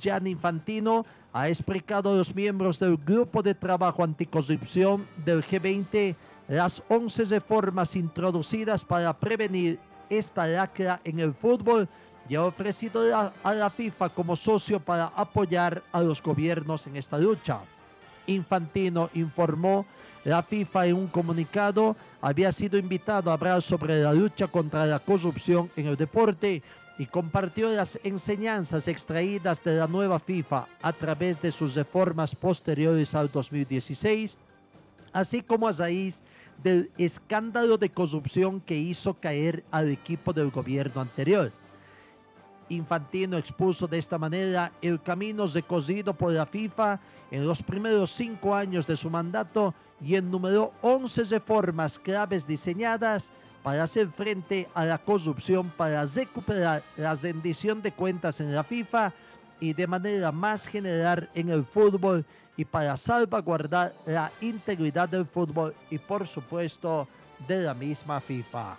[0.00, 6.16] Gianni Infantino ha explicado a los miembros del Grupo de Trabajo Anticorrupción del G20
[6.48, 9.78] las 11 reformas introducidas para prevenir
[10.08, 11.86] esta lacra en el fútbol
[12.32, 13.02] y ha ofrecido
[13.44, 17.58] a la FIFA como socio para apoyar a los gobiernos en esta lucha.
[18.26, 19.84] Infantino informó
[20.24, 24.98] la FIFA en un comunicado había sido invitado a hablar sobre la lucha contra la
[24.98, 26.62] corrupción en el deporte
[26.96, 33.14] y compartió las enseñanzas extraídas de la nueva FIFA a través de sus reformas posteriores
[33.14, 34.34] al 2016,
[35.12, 36.22] así como a raíz
[36.62, 41.52] del escándalo de corrupción que hizo caer al equipo del gobierno anterior.
[42.72, 46.98] Infantino expuso de esta manera el camino recorrido por la FIFA
[47.30, 53.30] en los primeros cinco años de su mandato y enumeró 11 reformas claves diseñadas
[53.62, 59.12] para hacer frente a la corrupción, para recuperar la rendición de cuentas en la FIFA
[59.60, 62.24] y de manera más general en el fútbol
[62.56, 67.06] y para salvaguardar la integridad del fútbol y por supuesto
[67.46, 68.76] de la misma FIFA.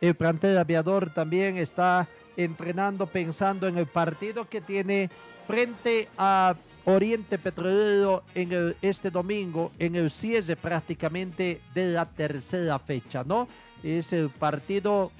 [0.00, 5.10] El plantel aviador también está entrenando pensando en el partido que tiene
[5.46, 12.78] frente a Oriente Petrolero en el- este domingo, en el cierre prácticamente de la tercera
[12.78, 13.48] fecha, ¿no?
[13.82, 15.10] Es el partido,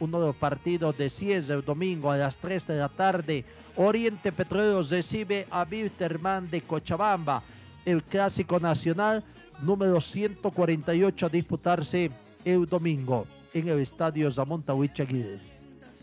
[0.00, 3.44] uno de los partidos de cierre el domingo a las 3 de la tarde.
[3.76, 7.42] Oriente Petrolero recibe a Wilterman de Cochabamba,
[7.84, 9.22] el clásico nacional
[9.62, 12.10] número 148 a disputarse
[12.44, 15.40] el domingo en el estadio Zamonta Huichaguil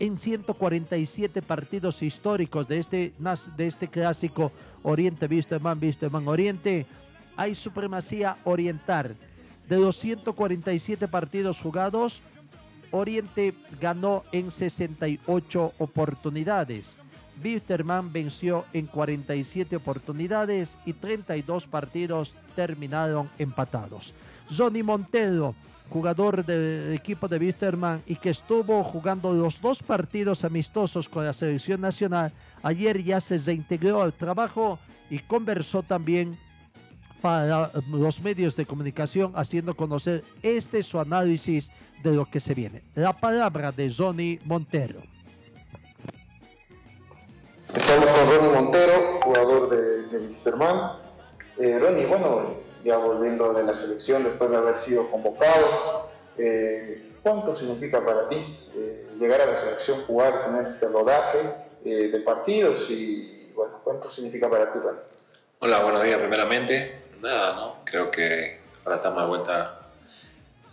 [0.00, 3.12] en 147 partidos históricos de este,
[3.56, 4.50] de este clásico
[4.82, 6.86] Oriente Wisterman, Wisterman Oriente,
[7.36, 9.14] hay supremacía oriental.
[9.68, 12.20] De los 147 partidos jugados,
[12.90, 16.86] Oriente ganó en 68 oportunidades.
[17.44, 24.14] Wisterman venció en 47 oportunidades y 32 partidos terminaron empatados.
[24.50, 25.54] Johnny Montero,
[25.90, 31.32] jugador del equipo de Wisterman y que estuvo jugando los dos partidos amistosos con la
[31.32, 32.32] selección nacional,
[32.62, 34.78] ayer ya se reintegró al trabajo
[35.10, 36.38] y conversó también
[37.20, 41.70] para los medios de comunicación haciendo conocer este su análisis
[42.02, 42.82] de lo que se viene.
[42.94, 45.00] La palabra de Johnny Montero.
[47.74, 50.34] Estamos con Ronnie Montero, jugador de, de.
[51.58, 57.54] Eh, Ronnie, bueno, ya volviendo de la selección después de haber sido convocado, eh, ¿cuánto
[57.54, 61.54] significa para ti eh, llegar a la selección, jugar, tener este rodaje
[61.84, 65.00] eh, de partidos y, bueno, cuánto significa para ti, Ronnie?
[65.60, 67.02] Hola, buenos días primeramente.
[67.20, 67.76] Nada, ¿no?
[67.84, 69.80] Creo que ahora estamos de vuelta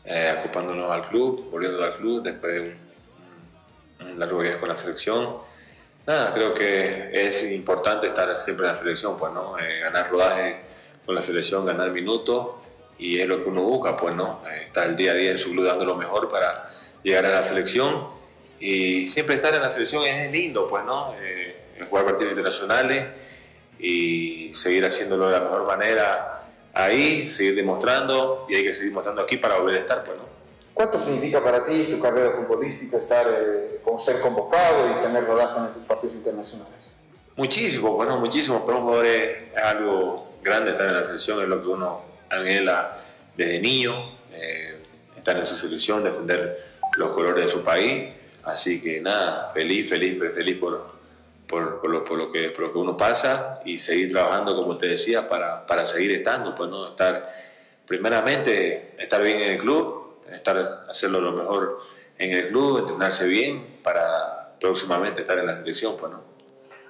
[0.05, 2.77] eh, ocupándonos al club, volviendo al club después de
[3.99, 5.35] un, un largo viaje con la selección.
[6.05, 9.59] Nada, creo que es importante estar siempre en la selección, pues, ¿no?
[9.59, 10.66] Eh, ganar rodaje
[11.07, 12.49] con la selección, ganar minutos
[12.99, 14.41] y es lo que uno busca, pues, ¿no?
[14.45, 16.69] Eh, estar el día a día en su club dando lo mejor para
[17.01, 18.07] llegar a la selección
[18.59, 21.13] y siempre estar en la selección es lindo, pues, ¿no?
[21.17, 21.55] Eh,
[21.89, 23.05] jugar partidos internacionales
[23.79, 26.43] y seguir haciéndolo de la mejor manera
[26.73, 30.25] ahí, seguir demostrando y hay que seguir mostrando aquí para volver a estar, pues, ¿no?
[30.73, 35.57] ¿Cuánto significa para ti tu carrera futbolística estar, eh, con ser convocado y tener rodaje
[35.57, 36.75] en estos partidos internacionales?
[37.37, 38.65] Muchísimo, bueno, muchísimo.
[38.65, 42.97] Para un jugador es algo grande estar en la selección, es lo que uno anhela
[43.35, 44.83] desde niño, eh,
[45.15, 46.65] estar en su selección, defender
[46.97, 48.13] los colores de su país.
[48.43, 50.97] Así que nada, feliz, feliz, feliz por,
[51.47, 54.77] por, por lo, por, lo que, por lo que uno pasa y seguir trabajando, como
[54.77, 57.29] te decía, para, para seguir estando, pues no, estar,
[57.85, 61.81] primeramente, estar bien en el club, estar, hacerlo lo mejor
[62.17, 66.36] en el club, entrenarse bien para próximamente estar en la selección, pues no.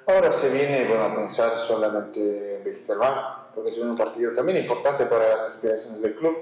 [0.08, 3.14] Ahora se viene bueno, a pensar solamente en Wisterman,
[3.54, 6.38] porque se viene un partido también importante para las aspiraciones del club,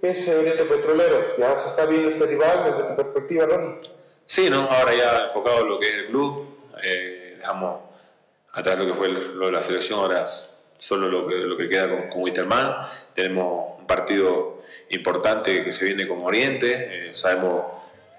[0.00, 1.36] que es Oriente Petrolero.
[1.36, 3.80] Ya se está viendo este rival desde tu perspectiva, Ronnie.
[4.24, 4.68] Sí, ¿no?
[4.70, 6.46] Ahora ya enfocado en lo que es el club,
[6.80, 7.80] eh, dejamos
[8.52, 10.24] atrás lo que fue lo de la selección, ahora
[10.76, 12.86] solo lo que, lo que queda con, con Wisterman.
[13.14, 17.64] Tenemos un partido importante que se viene con Oriente, eh, sabemos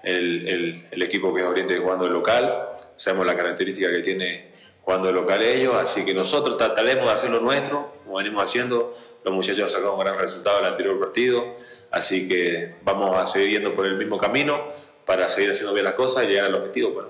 [0.02, 4.50] el, el, el, equipo que es Oriente jugando de local, sabemos la característica que tiene
[4.82, 8.94] jugando de local ellos, así que nosotros trataremos de hacer lo nuestro, como venimos haciendo,
[9.24, 11.44] los muchachos sacado un gran resultado del anterior partido,
[11.90, 14.64] así que vamos a seguir yendo por el mismo camino
[15.04, 16.90] para seguir haciendo bien las cosas y llegar al objetivo.
[16.90, 17.08] Bueno.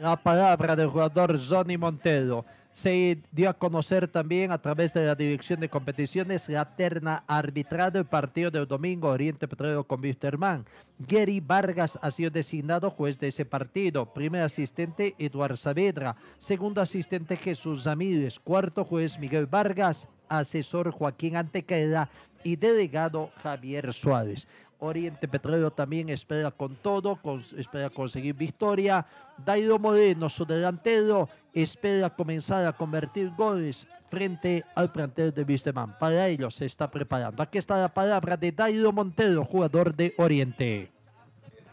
[0.00, 2.44] La palabra del jugador Johnny Montero.
[2.74, 7.92] Se dio a conocer también a través de la Dirección de Competiciones la terna arbitral
[7.92, 10.66] del partido del domingo Oriente Petrolero con Wisterman.
[10.98, 14.12] Gary Vargas ha sido designado juez de ese partido.
[14.12, 16.16] Primer asistente Eduardo Saavedra.
[16.38, 18.40] Segundo asistente Jesús Ramírez.
[18.40, 20.08] Cuarto juez Miguel Vargas.
[20.28, 22.10] Asesor Joaquín Antequera
[22.42, 24.48] y delegado Javier Suárez.
[24.80, 29.06] Oriente Petrolero también espera con todo, con, espera conseguir victoria.
[29.38, 35.98] Dairo Moreno, su delantero, espera comenzar a convertir goles frente al plantel de Wisterman.
[35.98, 37.42] Para ello se está preparando.
[37.42, 40.90] Aquí está la palabra de Dairo Montero, jugador de Oriente.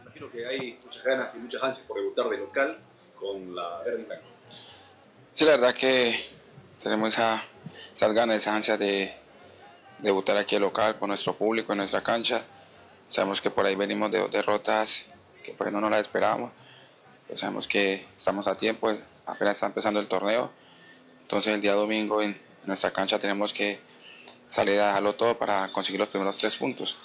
[0.04, 2.78] Imagino que hay muchas ganas y muchas ansias por debutar de local
[3.16, 4.20] con la verde.
[5.34, 6.16] Sí, la verdad que
[6.82, 7.42] tenemos esa,
[7.94, 9.14] esas ganas, esa ansia de
[10.00, 12.42] debutar aquí al local con nuestro público en nuestra cancha.
[13.08, 15.12] Sabemos que por ahí venimos de derrotas
[15.44, 16.52] que por ahí no nos las esperábamos.
[17.28, 18.92] Pero sabemos que estamos a tiempo,
[19.26, 20.52] apenas está empezando el torneo.
[21.22, 23.80] Entonces el día domingo en nuestra cancha tenemos que
[24.48, 26.98] salir a dejarlo todo para conseguir los primeros tres puntos.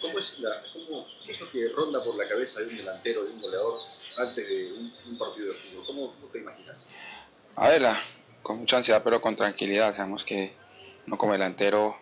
[0.00, 3.24] ¿Cómo es, la, cómo, ¿Qué es lo que ronda por la cabeza de un delantero,
[3.24, 3.80] de un goleador,
[4.16, 5.86] antes de un, un partido de fútbol?
[5.86, 6.90] ¿Cómo, ¿Cómo, te imaginas?
[7.56, 7.84] A ver,
[8.42, 9.92] con mucha ansiedad, pero con tranquilidad.
[9.92, 10.52] Sabemos que
[11.06, 11.96] uno como delantero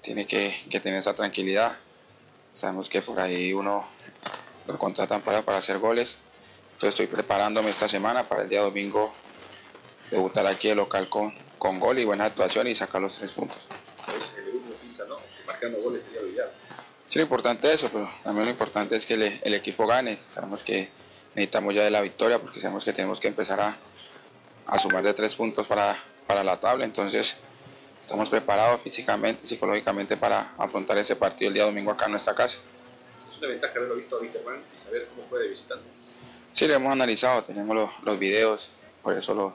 [0.00, 1.76] tiene que, que tener esa tranquilidad
[2.56, 3.86] Sabemos que por ahí uno
[4.66, 6.16] lo contratan para, para hacer goles.
[6.76, 9.10] Entonces estoy preparándome esta semana para el día domingo
[10.10, 13.66] debutar aquí el local con, con gol y buena actuación y sacar los tres puntos.
[15.08, 15.16] ¿no?
[15.46, 16.52] Marcando goles sería.
[17.08, 20.18] Sí, lo importante es eso, pero también lo importante es que el, equipo gane.
[20.28, 20.90] Sabemos que
[21.34, 23.74] necesitamos ya de la victoria porque sabemos que tenemos que empezar a,
[24.66, 25.96] a sumar de tres puntos para,
[26.26, 26.84] para la tabla.
[26.84, 27.38] Entonces,
[28.02, 32.58] estamos preparados físicamente, psicológicamente para afrontar ese partido el día domingo acá en nuestra casa.
[33.30, 36.05] Es una ventaja haberlo visto a Wisterman y saber cómo fue de visitante.
[36.56, 38.70] Sí, lo hemos analizado, tenemos los, los videos,
[39.02, 39.52] por eso lo,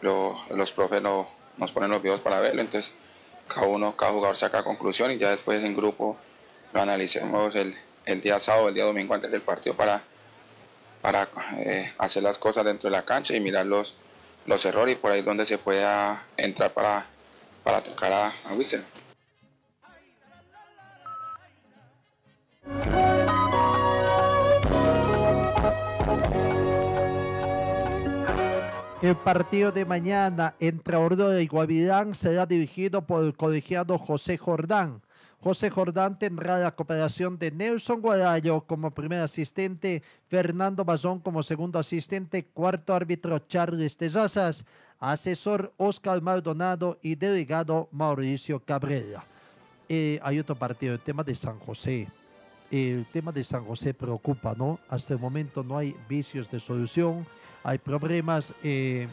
[0.00, 2.60] lo- los profes no- nos ponen los videos para verlo.
[2.60, 2.94] Entonces,
[3.48, 6.16] cada uno, cada jugador saca conclusión y ya después en grupo
[6.72, 10.00] lo analicemos el, el día sábado, el día domingo antes del partido para,
[11.02, 11.26] para
[11.56, 13.96] eh, hacer las cosas dentro de la cancha y mirar los,
[14.46, 17.06] los errores y por ahí donde se pueda entrar para,
[17.64, 18.86] para atacar a, a Wisterman.
[29.08, 35.00] El partido de mañana entre Aurora y Guavirán será dirigido por el colegiado José Jordán.
[35.40, 41.78] José Jordán tendrá la cooperación de Nelson Guarayo como primer asistente, Fernando Bazón como segundo
[41.78, 44.66] asistente, cuarto árbitro Charles Tezazas,
[45.00, 49.24] asesor Oscar Maldonado y delegado Mauricio Cabrera.
[49.88, 52.08] Eh, hay otro partido, el tema de San José.
[52.70, 54.78] El tema de San José preocupa, ¿no?
[54.90, 57.26] Hasta el momento no hay vicios de solución,
[57.64, 59.08] hay problemas, eh,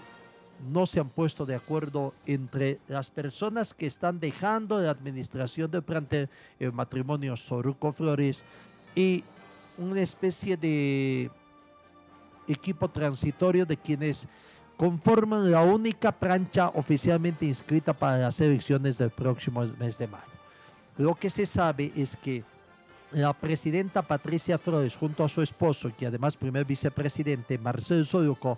[0.71, 5.83] no se han puesto de acuerdo entre las personas que están dejando la administración del
[5.83, 6.29] plantel,
[6.59, 8.43] el matrimonio Soruco Flores,
[8.95, 9.23] y
[9.77, 11.29] una especie de
[12.47, 14.27] equipo transitorio de quienes
[14.77, 20.23] conforman la única plancha oficialmente inscrita para las elecciones del próximo mes de mayo.
[20.97, 22.43] Lo que se sabe es que
[23.11, 28.57] la presidenta Patricia Flores junto a su esposo, que además primer vicepresidente Marcelo Soruco,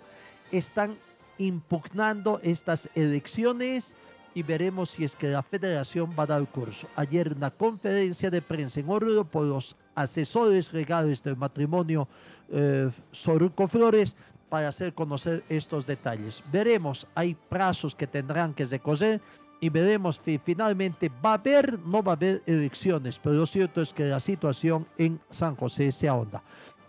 [0.52, 0.96] están
[1.38, 3.94] impugnando estas elecciones
[4.34, 6.88] y veremos si es que la federación va a dar curso.
[6.96, 12.08] Ayer una conferencia de prensa en Oruro por los asesores legales del matrimonio
[12.52, 14.16] eh, Soruco Flores
[14.50, 16.44] para hacer conocer estos detalles.
[16.52, 19.22] Veremos, hay plazos que tendrán que recoger
[19.60, 23.82] y veremos si finalmente va a haber, no va a haber elecciones, pero lo cierto
[23.82, 26.42] es que la situación en San José se ahonda.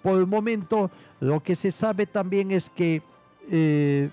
[0.03, 0.91] Por el momento,
[1.21, 3.03] lo que se sabe también es que
[3.51, 4.11] eh,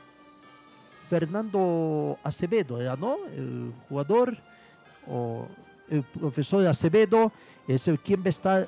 [1.10, 3.18] Fernando Acevedo, ¿era, ¿no?
[3.36, 4.38] El jugador
[5.08, 5.48] o
[5.90, 7.32] el profesor Acevedo
[7.68, 8.68] es el quien va a estar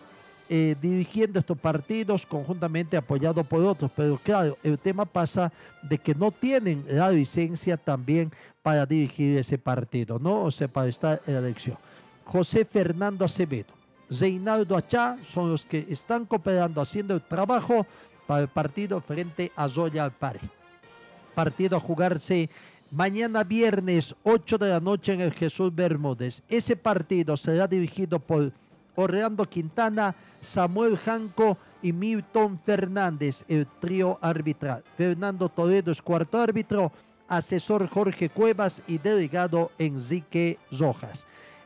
[0.50, 3.92] eh, dirigiendo estos partidos conjuntamente apoyado por otros.
[3.96, 8.32] Pero claro, el tema pasa de que no tienen la licencia también
[8.64, 10.44] para dirigir ese partido, ¿no?
[10.44, 11.78] O sea, para estar en la elección.
[12.26, 13.74] José Fernando Acevedo,
[14.10, 17.86] Reinaldo Achá son los que están cooperando, haciendo el trabajo
[18.26, 20.42] para el partido frente a Zoya Alpare.
[21.36, 22.50] Partido a jugarse
[22.92, 26.42] mañana viernes 8 de la noche en el Jesús Bermúdez.
[26.50, 28.52] Ese partido será dirigido por
[28.98, 34.84] Orlando Quintana, Samuel Janco y Milton Fernández, el trío arbitral.
[34.98, 36.92] Fernando Toledo es cuarto árbitro,
[37.28, 41.26] asesor Jorge Cuevas y delegado Enrique Rojas.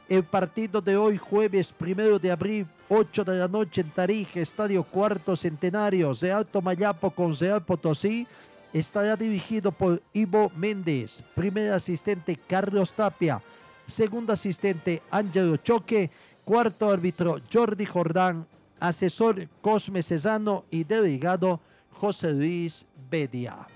[0.10, 4.84] El partido de hoy, jueves primero de abril, 8 de la noche en Tarija, Estadio
[4.84, 8.28] Cuarto Centenario, de Alto Mayapo con Real Potosí,
[8.74, 13.42] estará dirigido por Ivo Méndez, primer asistente Carlos Tapia,
[13.88, 16.10] segundo asistente Ángelo Choque,
[16.46, 18.46] cuarto árbitro Jordi Jordán,
[18.80, 21.60] asesor Cosme Cesano y delegado
[21.92, 23.68] José Luis Bedia.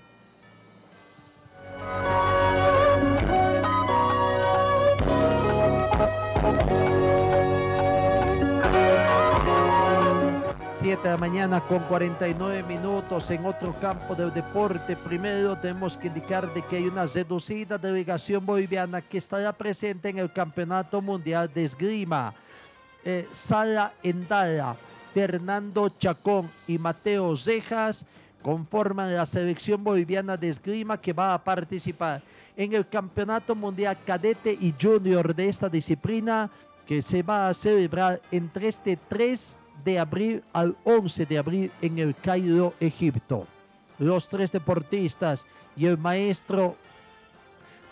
[10.78, 14.96] Siete de la mañana con 49 minutos en otro campo del deporte.
[14.96, 20.18] Primero tenemos que indicar de que hay una reducida delegación boliviana que estará presente en
[20.18, 22.34] el Campeonato Mundial de Esgrima.
[23.08, 24.74] Eh, Sara Endara,
[25.14, 28.04] Fernando Chacón y Mateo Cejas
[28.42, 32.20] conforman la selección boliviana de esgrima que va a participar
[32.56, 36.50] en el Campeonato Mundial Cadete y Junior de esta disciplina
[36.84, 42.00] que se va a celebrar entre este 3 de abril al 11 de abril en
[42.00, 43.46] el Cairo, Egipto.
[44.00, 45.46] Los tres deportistas
[45.76, 46.74] y el maestro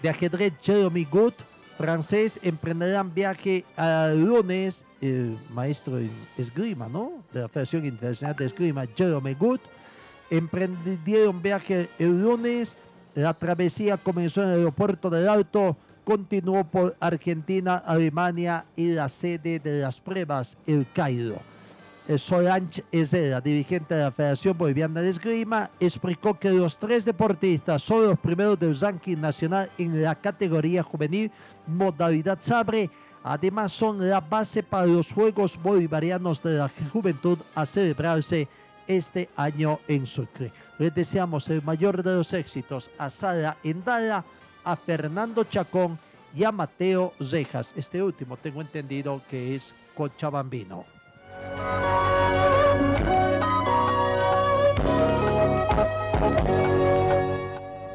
[0.03, 1.35] de ajedrez Jeremy Good,
[1.77, 7.13] francés, emprenderán viaje a lunes, el maestro en esgrima, ¿no?
[7.33, 9.61] De la Federación Internacional de Esgrima, Jeremy Good,
[10.31, 12.77] emprendieron viaje el lunes.
[13.15, 19.59] La travesía comenzó en el aeropuerto del Alto continuó por Argentina, Alemania y la sede
[19.59, 21.41] de las pruebas, el Cairo.
[22.07, 27.81] Eh, Solange Ezera, dirigente de la Federación Boliviana de Esgrima, explicó que los tres deportistas
[27.81, 31.31] son los primeros del ranking nacional en la categoría juvenil
[31.67, 32.91] modalidad sabre.
[33.23, 38.49] Además son la base para los Juegos Bolivarianos de la Juventud a celebrarse
[38.87, 40.53] este año en Sucre.
[40.79, 44.23] Les deseamos el mayor de los éxitos a Sara Endala,
[44.63, 45.99] a Fernando Chacón
[46.37, 47.73] y a Mateo Rejas.
[47.77, 50.94] Este último tengo entendido que es cochabambino.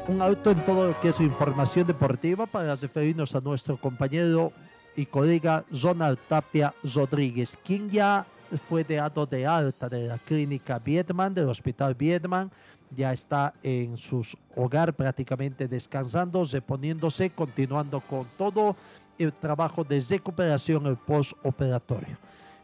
[0.08, 4.52] Un auto en todo lo que es información deportiva para referirnos a nuestro compañero
[4.96, 8.26] y colega Ronald Tapia Rodríguez, quien ya
[8.68, 12.50] fue dado de alta de la clínica Vietman, del hospital Vietman,
[12.96, 14.26] ya está en su
[14.56, 18.74] hogar prácticamente descansando, reponiéndose, continuando con todo
[19.18, 22.16] el trabajo de recuperación el postoperatorio.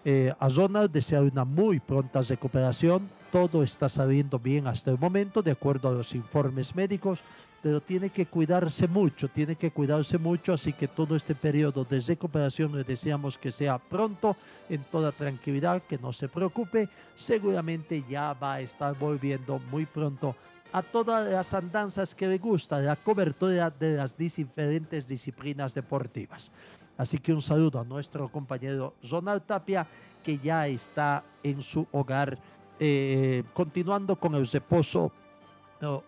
[0.09, 3.11] Eh, a Ronald desea una muy pronta recuperación.
[3.33, 7.19] Todo está saliendo bien hasta el momento, de acuerdo a los informes médicos,
[7.61, 11.99] pero tiene que cuidarse mucho, tiene que cuidarse mucho, así que todo este periodo de
[11.99, 14.37] recuperación le deseamos que sea pronto,
[14.69, 20.37] en toda tranquilidad, que no se preocupe, seguramente ya va a estar volviendo muy pronto
[20.73, 26.53] a todas las andanzas que le gusta, la cobertura de las diferentes disciplinas deportivas.
[26.99, 29.87] Así que un saludo a nuestro compañero Ronald Tapia,
[30.23, 32.39] que ya está en su hogar,
[32.81, 35.13] eh, continuando con el reposo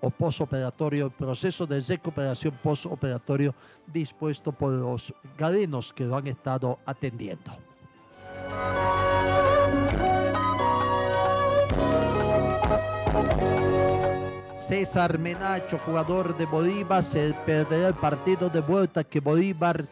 [0.00, 3.54] o posoperatorio, el proceso de recuperación posoperatorio
[3.86, 7.52] dispuesto por los galenos que lo han estado atendiendo.
[14.56, 19.86] César Menacho, jugador de Bolívar, se perderá el partido de vuelta que Bolívar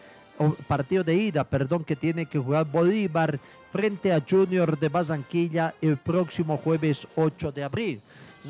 [0.66, 3.39] partido de ida, perdón, que tiene que jugar Bolívar
[3.72, 8.01] frente a Junior de Barranquilla el próximo jueves 8 de abril.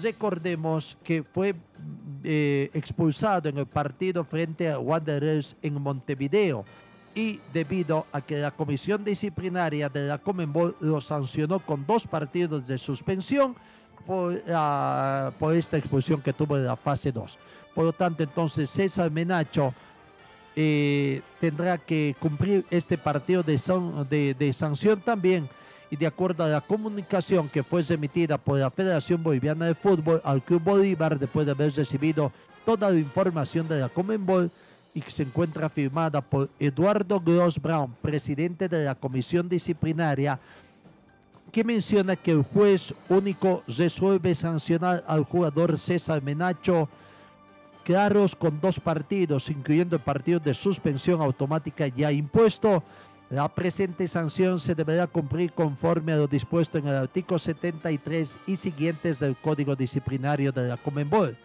[0.02, 1.54] Recordemos que fue
[2.22, 6.64] eh, expulsado en el partido frente a Wanderers en Montevideo
[7.14, 12.68] y debido a que la comisión disciplinaria de la Comenbol lo sancionó con dos partidos
[12.68, 13.56] de suspensión
[14.06, 14.42] por,
[15.38, 17.38] por esta expulsión que tuvo en la fase 2.
[17.74, 19.72] Por lo tanto, entonces César Menacho
[20.58, 23.58] eh, tendrá que cumplir este partido de,
[24.54, 25.48] sanción también.
[25.90, 30.20] Y de acuerdo a la comunicación que fue emitida por la Federación Boliviana de Fútbol
[30.24, 32.32] al Club Bolívar después de haber recibido
[32.64, 34.50] toda la información de la Comenbol
[34.94, 40.40] y que se encuentra firmada por Eduardo Gross Brown, presidente de la Comisión Disciplinaria,
[41.52, 46.88] que menciona que el juez único resuelve sancionar al jugador César Menacho
[47.86, 52.82] claros con dos partidos, incluyendo el partido de suspensión automática ya impuesto.
[53.30, 58.56] La presente sanción se deberá cumplir conforme a lo dispuesto en el artículo 73 y
[58.56, 61.36] siguientes del Código Disciplinario de la Comenbol.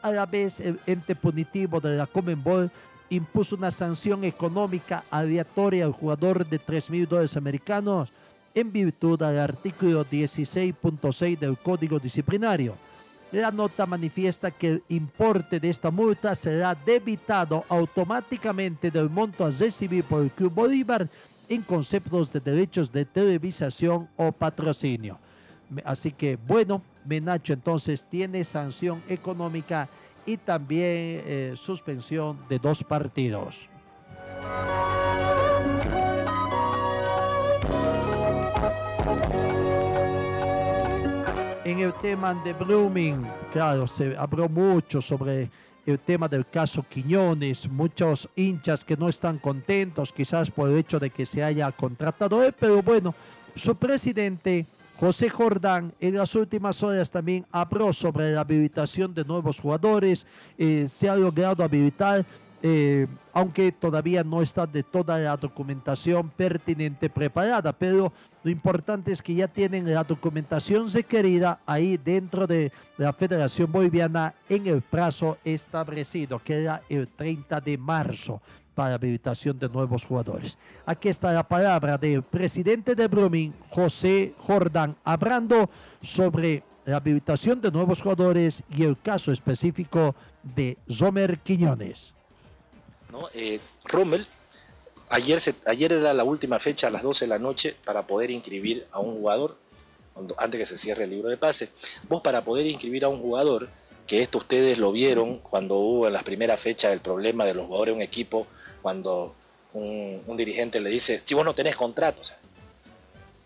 [0.00, 2.70] A la vez, el ente punitivo de la Comenbol
[3.08, 8.12] impuso una sanción económica aleatoria al jugador de 3 mil dólares americanos
[8.54, 12.76] en virtud del artículo 16.6 del Código Disciplinario
[13.32, 19.50] la nota manifiesta que el importe de esta multa será debitado automáticamente del monto a
[19.50, 21.08] recibir por el Club Bolívar
[21.48, 25.18] en conceptos de derechos de televisación o patrocinio.
[25.84, 29.88] Así que bueno, Menacho entonces tiene sanción económica
[30.26, 33.68] y también eh, suspensión de dos partidos.
[41.70, 45.48] En el tema de Blooming, claro, se habló mucho sobre
[45.86, 50.98] el tema del caso Quiñones, muchos hinchas que no están contentos quizás por el hecho
[50.98, 53.14] de que se haya contratado él, pero bueno,
[53.54, 54.66] su presidente
[54.98, 60.26] José Jordán en las últimas horas también habló sobre la habilitación de nuevos jugadores,
[60.58, 62.26] eh, se ha logrado habilitar
[62.62, 69.22] eh, aunque todavía no está de toda la documentación pertinente preparada, pero lo importante es
[69.22, 75.38] que ya tienen la documentación requerida ahí dentro de la Federación Boliviana en el plazo
[75.44, 78.42] establecido, que era el 30 de marzo
[78.74, 80.56] para habilitación de nuevos jugadores.
[80.86, 85.70] Aquí está la palabra del presidente de Brumming, José Jordán, hablando
[86.02, 92.14] sobre la habilitación de nuevos jugadores y el caso específico de Zomer Quiñones.
[93.10, 93.28] ¿No?
[93.34, 94.26] Eh, Rommel,
[95.10, 99.00] ayer, era la última fecha a las 12 de la noche para poder inscribir a
[99.00, 99.56] un jugador,
[100.38, 101.68] antes que se cierre el libro de pase.
[102.08, 103.68] Vos para poder inscribir a un jugador,
[104.06, 107.66] que esto ustedes lo vieron cuando hubo en las primeras fechas el problema de los
[107.66, 108.46] jugadores de un equipo
[108.82, 109.34] cuando
[109.72, 112.22] un, dirigente le dice, si vos no tenés contrato,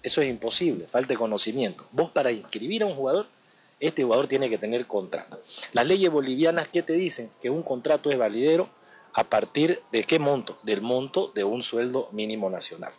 [0.03, 1.87] eso es imposible, falta de conocimiento.
[1.93, 3.27] Vos para inscribir a un jugador,
[3.81, 5.41] este jugador tiene que tener contrato.
[5.73, 7.31] Las leyes bolivianas, ¿qué te dicen?
[7.43, 8.69] Que un contrato es validero
[9.15, 10.59] a partir de qué monto?
[10.65, 12.93] Del monto de un sueldo mínimo nacional.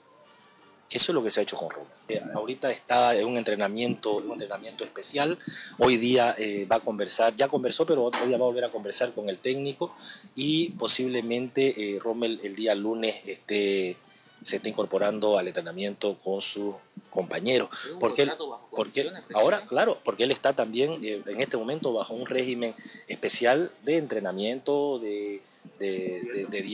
[0.90, 1.90] Eso es lo que se ha hecho con Rubén.
[2.08, 5.38] Eh, ahorita está en un entrenamiento, un entrenamiento especial.
[5.80, 8.72] Hoy día eh, va a conversar, ya conversó, pero hoy día va a volver a
[8.72, 9.94] conversar con el técnico
[10.36, 13.98] y posiblemente eh, Rommel el día lunes esté,
[14.44, 16.76] se esté incorporando al entrenamiento con su
[17.10, 17.70] compañero.
[18.00, 18.32] Porque, él,
[18.70, 22.76] porque ahora, claro, porque él está también en este momento bajo un régimen
[23.08, 25.42] especial de entrenamiento, de,
[25.80, 26.66] de, de-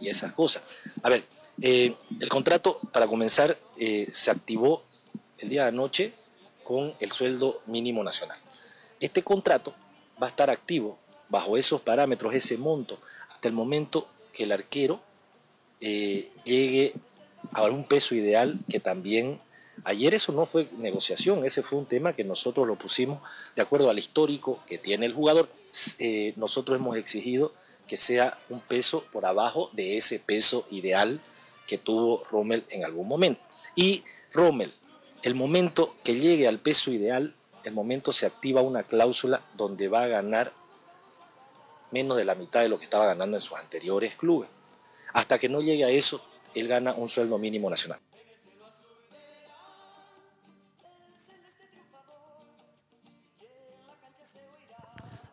[0.00, 0.82] y, esas cosas.
[1.02, 1.24] A ver,
[1.62, 4.82] eh, el contrato, para comenzar, eh, se activó
[5.38, 6.12] el día de anoche
[6.62, 8.38] con el sueldo mínimo nacional.
[9.00, 9.74] Este contrato
[10.22, 10.98] va a estar activo
[11.28, 13.00] bajo esos parámetros, ese monto,
[13.30, 15.00] hasta el momento que el arquero
[15.80, 16.94] eh, llegue
[17.52, 19.40] a un peso ideal que también...
[19.82, 23.20] Ayer eso no fue negociación, ese fue un tema que nosotros lo pusimos
[23.56, 25.48] de acuerdo al histórico que tiene el jugador.
[26.36, 27.52] Nosotros hemos exigido
[27.86, 31.20] que sea un peso por abajo de ese peso ideal
[31.66, 33.40] que tuvo Rommel en algún momento.
[33.74, 34.72] Y Rommel,
[35.22, 40.02] el momento que llegue al peso ideal, el momento se activa una cláusula donde va
[40.02, 40.52] a ganar
[41.90, 44.48] menos de la mitad de lo que estaba ganando en sus anteriores clubes.
[45.12, 46.24] Hasta que no llegue a eso,
[46.54, 48.00] él gana un sueldo mínimo nacional.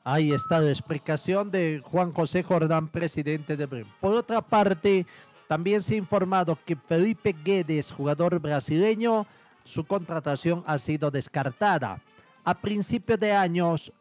[0.04, 3.94] Ahí está la explicación de Juan José Jordán, presidente de Bremen.
[4.00, 5.06] Por otra parte,
[5.48, 9.28] también se ha informado que Felipe Guedes, jugador brasileño,
[9.64, 12.02] su contratación ha sido descartada.
[12.44, 13.92] A principios de años,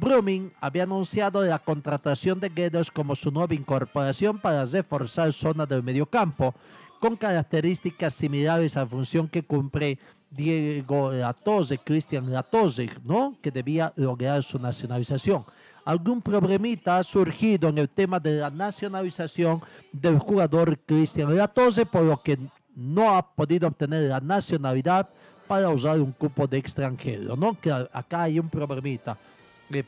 [0.00, 5.82] Brumming había anunciado la contratación de Guedes como su nueva incorporación para reforzar zona del
[5.82, 6.54] mediocampo,
[7.00, 9.98] con características similares a la función que cumple
[10.30, 13.36] Diego Latose, Cristian Latose, ¿no?
[13.42, 15.44] que debía lograr su nacionalización.
[15.84, 22.02] Algún problemita ha surgido en el tema de la nacionalización del jugador Cristian Latose, por
[22.02, 22.38] lo que
[22.76, 25.08] no ha podido obtener la nacionalidad
[25.48, 27.58] para usar un cupo de extranjero, ¿no?
[27.58, 29.18] Que acá hay un problemita.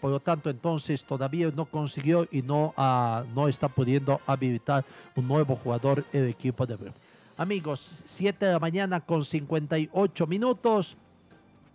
[0.01, 4.85] Por lo tanto, entonces todavía no consiguió y no, ah, no está pudiendo habilitar
[5.16, 6.95] un nuevo jugador el equipo de Bremen.
[7.37, 10.97] Amigos, 7 de la mañana con 58 minutos,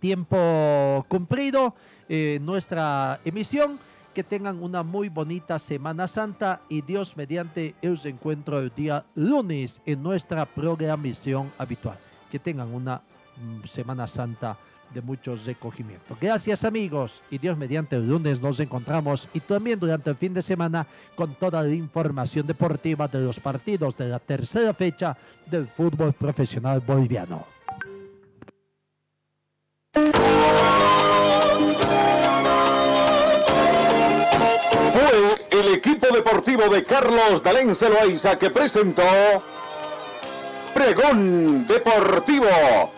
[0.00, 1.74] tiempo cumplido,
[2.08, 3.78] eh, nuestra emisión.
[4.14, 9.80] Que tengan una muy bonita Semana Santa y Dios mediante os encuentro el día lunes
[9.86, 11.98] en nuestra programación habitual.
[12.32, 13.02] Que tengan una
[13.36, 14.56] mm, Semana Santa
[14.94, 16.18] de muchos recogimientos.
[16.20, 20.42] Gracias amigos y Dios mediante el lunes nos encontramos y también durante el fin de
[20.42, 25.16] semana con toda la información deportiva de los partidos de la tercera fecha
[25.46, 27.44] del fútbol profesional boliviano.
[34.92, 39.02] Fue el equipo deportivo de Carlos Dalén Celoaiza que presentó
[40.74, 42.97] Pregón Deportivo.